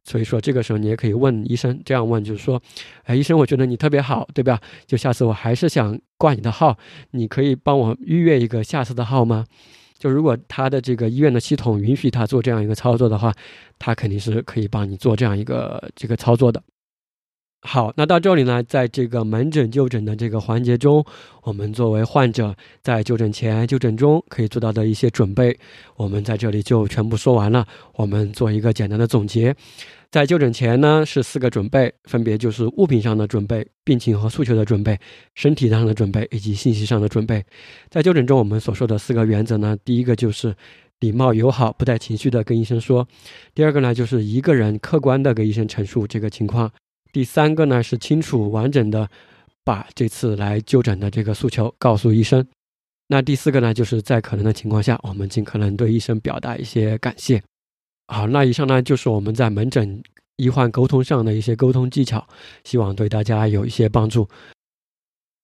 [0.04, 2.62] 所以说这个时候你也可以问医生，这样问就是说，
[3.02, 4.58] 哎，医生，我觉得你特别好，对吧？
[4.86, 6.78] 就下次我还是想挂你的号，
[7.10, 9.44] 你可以帮我预约一个下次的号吗？
[9.98, 13.32] 就如果他的这个医院的系统允许他做这样一个操作的话，
[13.78, 16.62] 他肯定是可以帮你做这样一个这个操作的。
[17.62, 21.04] 好，那到这里呢，在这个门诊就诊的这个环节中，
[21.42, 25.56] 我们作为患者在就诊前、就诊中可以做到的一些准备，
[25.96, 27.66] 我们在这里就全部说完了。
[27.94, 29.54] 我们做一个简单的总结。
[30.12, 34.96] 在就诊前呢，是四个准备，分别就是物品上的准备、病情和诉求的准备、
[35.34, 37.44] 身体上的准备以及信息上的准备。
[37.90, 40.54] 在就诊中，我们所说的四个原则呢，第一个就是
[41.00, 43.04] 礼貌友好、不带情绪的跟医生说；
[43.52, 46.68] 第二个呢，就是一个人客观的给医生陈述这个情况；
[47.16, 49.08] 第三个呢，是清楚完整的
[49.64, 52.42] 把这次来就诊的这个诉求告诉医生；
[53.06, 57.42] 那第四个呢，就是在可能的情况下，我们尽可能对医生表达一些感谢。
[58.08, 60.02] 好，那以上呢就是我们在门诊
[60.36, 62.28] 医患沟通上的一些沟通技巧，
[62.64, 64.28] 希望对大家有一些帮助。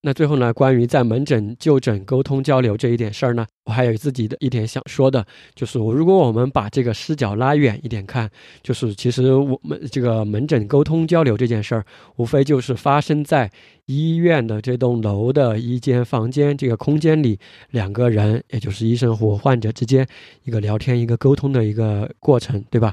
[0.03, 8.31] 那最后呢，关于在门诊就诊沟通交流这一点事儿呢，我还有自己的一点想说的，就是如果我们把这个视角拉远一点看，
[8.63, 11.85] 就是其实我们这个门诊沟通交流这件事儿，
[12.17, 13.51] 无非就是发生在。
[13.87, 17.37] 医院的这栋楼的一间房间，这个空间里，
[17.73, 20.07] 两个人，也就是医生和患者之间
[20.45, 22.93] 一个聊天、一个沟通的一个过程，对吧？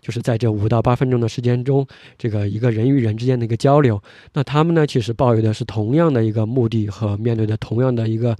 [0.00, 1.84] 就是在这五到八分钟的时间中，
[2.16, 4.00] 这个一个人与人之间的一个交流。
[4.32, 8.36] 那他们呢，其实抱有的是同样的一个目的和面对的同样的一个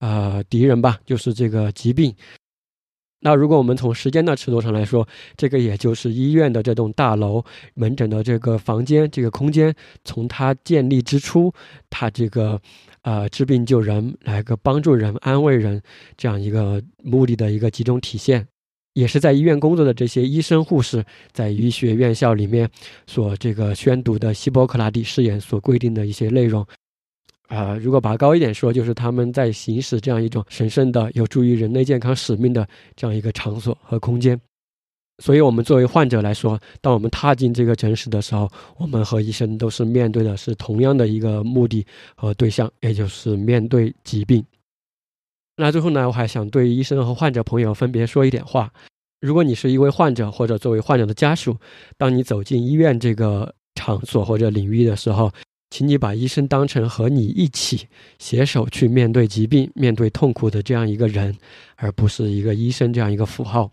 [0.00, 2.14] 呃敌人吧，就是这个疾病。
[3.18, 7.42] 那如果我们从时间的尺度上来说，这个也就是医院的这栋大楼
[7.74, 9.74] 门诊的这个房间这个空间，
[10.04, 11.52] 从它建立之初，
[11.90, 12.60] 它这个
[13.02, 15.82] 呃治病救人，来个帮助人、安慰人
[16.16, 18.46] 这样一个目的的一个集中体现，
[18.92, 22.70] 也是在医院工作的这些医生护士在医学院校里面
[23.06, 26.64] 所这个宣读的希波克拉底誓言所规定的一些内容。
[27.48, 32.66] 啊，如果拔高一点说，就是他们在行使这样一种神圣的、有助于人类健康使命的
[32.96, 34.40] 这样一个场所和空间。
[35.22, 44.44] 所以，我们作为患者来说，当我们踏进这个诊室的时候，我们和医生都是面对的是同样的一个目的和对象，也就是面对疾病。
[45.56, 48.70] 那最后呢，我还想对医生和患者朋友分别说一点话：
[49.20, 51.56] 如果你是一位患者，或者作为患者的家属，
[51.96, 55.32] 当你走进医院这个场所或者领域的时候，
[55.70, 57.86] 请你把医生当成和你一起
[58.18, 61.36] 携手去面对疾病、面对痛苦的这样一个人，
[61.76, 63.70] 而不是一个医生这样一个符号。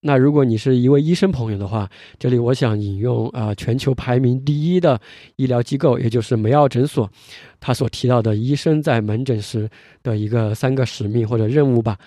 [0.00, 5.00] 那如果你是一位医生朋友的话，这里我想引用啊，全球排名第一的
[5.36, 7.10] 医疗机构，也就是梅奥诊所，
[7.58, 9.68] 他所提到的医生在门诊时
[10.02, 11.98] 的一个三个使命或者任务吧，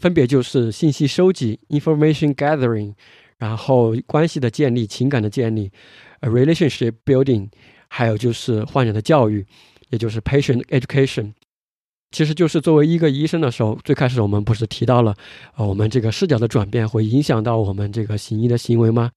[0.00, 2.94] 分别就是信息收集 （information gathering），
[3.36, 5.70] 然后关系的建立、情感的建立
[6.20, 7.48] （relationship building）。
[7.96, 9.46] 还有就是患者的教育，
[9.90, 11.32] 也就是 patient education，
[12.10, 15.14] 其实就是作为一个医生的时候，最开始我们不是提到了，
[15.54, 19.12] 呃，我们这个视角的转变会影响到我们这个行医的行为吗？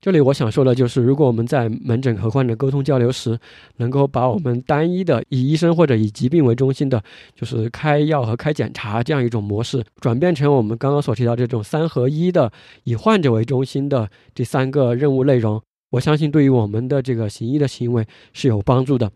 [0.00, 3.36] 这里我想说的就是，如果我们在门诊和患者沟通交流时，
[3.78, 7.02] 能够把我们单一的以医生或者以疾病为中心的，
[7.34, 12.52] 就是开药和开检查这样一种模式，转变成我们刚刚所提到这种三合一的
[12.84, 15.60] 以患者为中心的这三个任务内容。
[15.90, 19.10] 我相信对于我们的这个行医的行为是有帮助的，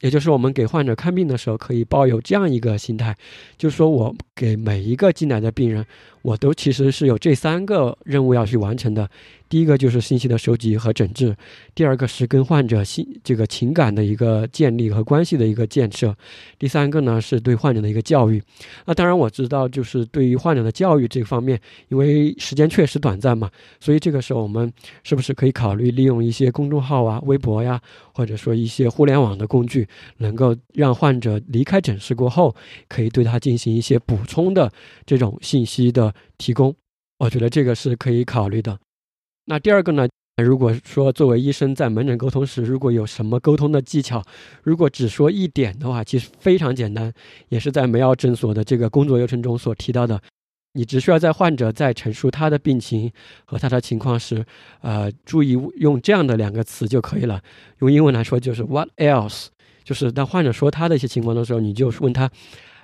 [0.00, 3.16] 也就是我们给患者看病的时候，可以抱有这样一个心态，
[3.56, 5.84] 就是说我给每一个进来的病人，
[6.22, 9.08] 我都其实是有这三个任务要去完成的。
[9.48, 11.36] 第一个就是信息的收集和整治，
[11.74, 16.16] 第二个是跟患者心这个情感的一个建立和关系的一个建设，
[16.58, 18.42] 第三个呢是对患者的一个教育。
[18.86, 21.60] 那当然我知道，就是对于患者的教育这方面，
[21.90, 24.72] 因为时间确实短暂嘛，所以这个时候我们
[25.04, 27.78] 是不是可以考虑利用一些公众号啊、微博呀，
[28.14, 32.56] 或者说一些互联网的工具，能够让患者离开诊室过后，
[32.88, 34.72] 可以对他进行一些补充的
[35.04, 36.74] 这种信息的提供。
[37.18, 38.78] 我觉得这个是可以考虑的。
[39.46, 40.08] 那第二个呢？
[40.42, 44.24] 如果说作为医生在门诊沟通时，如果有什么沟通的技巧，
[44.62, 47.12] 如果只说一点的话，其实非常简单，
[47.50, 50.20] 也是在梅奥诊所的这个工作流程中所提到的。
[50.72, 53.12] 你只需要在患者在陈述他的病情
[53.44, 54.44] 和他的情况时，
[54.80, 57.42] 呃，注意用这样的两个词就可以了。
[57.80, 59.48] 用英文来说就是 What else？
[59.84, 62.30] 就是当患者说他的一些情况的时候，你就问他，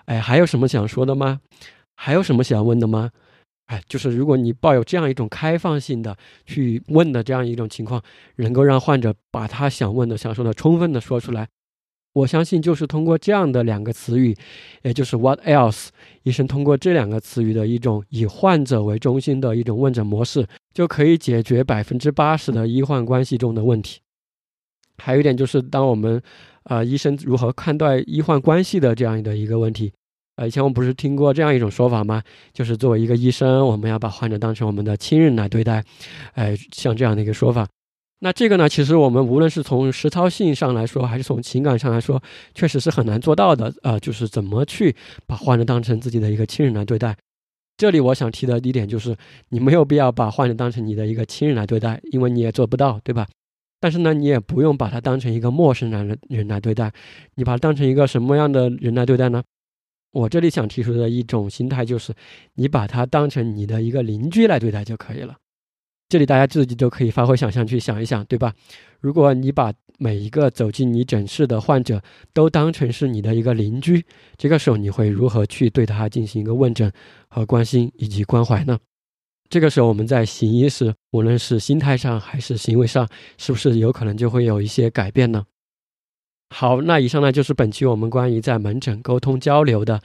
[0.05, 1.41] 哎，还有什么想说的吗？
[2.01, 3.11] 还有什么想问的吗？
[3.67, 8.01] 哎，就是如果你抱有这样一种开放性的去问的这样一种情况，
[8.37, 11.49] 能够让患者把他想问的、想说的充分的说出来，
[12.13, 14.35] 我相信就是通过这样的两个词语，
[14.83, 15.89] 也就是 What else？
[16.23, 24.01] 医生通过这两个词语的一种以患者为中心的一种问诊模式，就可以解决百分之八十的医患关系中的问题。
[24.99, 26.23] 还有一点就是，当我们，
[26.63, 29.93] 呃，医生如何看待医患关系的这样的一个问题。
[30.39, 32.23] 呃，以前我们不是听过这样一种说法吗？
[32.53, 35.85] 就是作为一个医生，我们要把患者当成我们的亲人来对待，
[36.35, 37.67] 哎，像这样的一个说法。
[38.21, 42.23] 那这个呢，其实我们无论是从实操性上来说，还是从情感上来说，
[42.55, 43.73] 确实是很难做到的。
[43.83, 44.95] 呃，就是怎么去
[45.27, 47.17] 把患者当成自己的一个亲人来对待。
[47.77, 49.17] 这里我想提的一点就是，
[49.49, 53.27] 你没有必要把患者当成你的一个亲人来对待，因为你也做不到，对吧？
[53.81, 56.93] 但是呢，你也不用把他当成一个陌生人人来对待，
[57.35, 59.43] 你把他当成一个什么样的人来对待呢？
[60.13, 62.15] 我这里想提出的一种心态就是，
[62.55, 65.37] 你把他当成你的一个邻居来对待就可以了。
[66.09, 68.55] 这里大家自己都可以发挥想象去想一想，对吧？
[69.01, 72.03] 如果你把每一个走进你诊室的患者
[72.33, 74.03] 都当成是你的一个邻居，
[74.39, 76.91] 这个时候你会如何去对他进行一个问诊
[77.29, 78.79] 和关心以及关怀呢？
[79.51, 83.07] 这个时候我们在行医时，无论是心态上还是行为上，
[83.37, 85.45] 是不是有可能就会有一些改变呢？
[86.51, 90.01] 好，那以上呢就是本期我们关于在门诊沟通交流的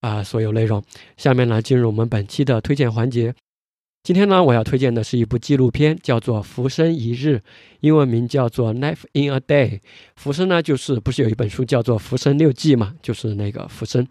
[0.00, 0.82] 啊所有内容。
[1.16, 3.34] 下面呢进入我们本期的推荐环节。
[4.02, 7.36] 今天呢我要推荐的是一部纪录片，叫做《浮生一日》，
[7.80, 9.78] 英文名叫做《Life in a Day》。
[10.16, 14.06] 浮生呢就是不是有一本书叫做《浮生六记》嘛，就是那个浮生。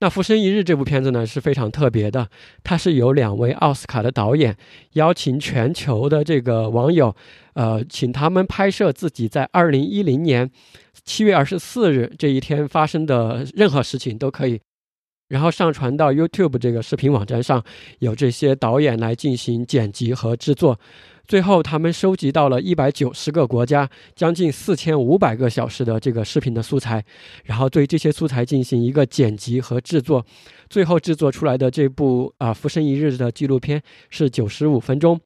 [0.00, 2.28] 那《浮生一日》这部片子呢是非常特别的，
[2.62, 4.56] 它是由两位奥斯卡的导演
[4.92, 7.14] 邀请全球的这个网友，
[7.54, 10.48] 呃，请他们拍摄自己在二零一零年
[11.04, 14.60] 七月二十四日这一天发生的任何事情都可以，
[15.28, 17.64] 然后上传到 YouTube 这个视频网站上，
[17.98, 20.78] 由这些导演来进行剪辑和制作。
[21.28, 27.04] 最后，他们收集到了一百九十个国家将近四千五百个小时的这个视频的素材，
[27.44, 30.24] 然后对这些素材进行一个剪辑和制作，
[30.70, 35.20] 最后制作出来的这部啊《浮生一日》的纪录片是九十五分钟。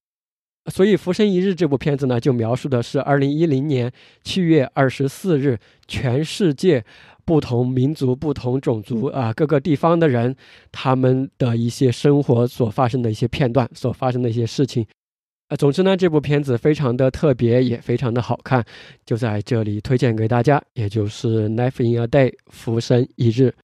[0.73, 3.93] 所以，《浮生一日》这部片子呢，就描述的是二零一零年
[4.25, 6.85] 七月二十四日，全世界
[7.25, 10.35] 不同民族、不同种族啊各个地方的人
[10.73, 14.85] 他们的一些生活所发生的一些片段，所发生的一些事情。
[15.57, 18.65] 总之呢，这部片子非常的特别，也非常的好看，
[19.05, 23.55] 就在这里推荐给大家，也就是《Life in a Day》浮生一日。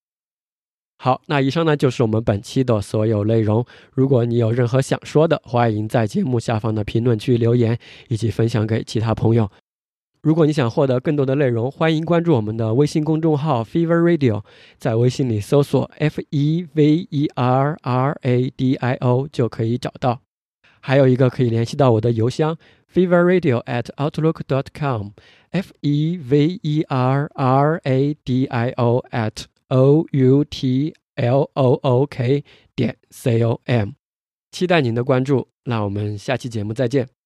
[1.01, 3.65] 好，那以上呢就是我们本期的所有内容。
[3.93, 7.79] 如果你有任何想说的，欢迎在节目下方的评论区留言，
[8.09, 9.49] 以及分享给其他朋友。
[10.21, 14.43] 如果你想获得更多的内容，欢迎关注我们的微信公众号 Fever Radio，
[14.77, 20.21] 在微信里搜索 F E V E R R A D I O 就可以找到。
[20.89, 22.57] 还有一个可以联系到我的邮箱
[22.91, 29.45] feverradio at outlook dot com，f e v e r r a d i o at
[29.69, 32.43] o u t l o o k
[32.75, 33.91] 点 c o m，
[34.51, 37.18] 期待您的关注，那我们下期节目再见。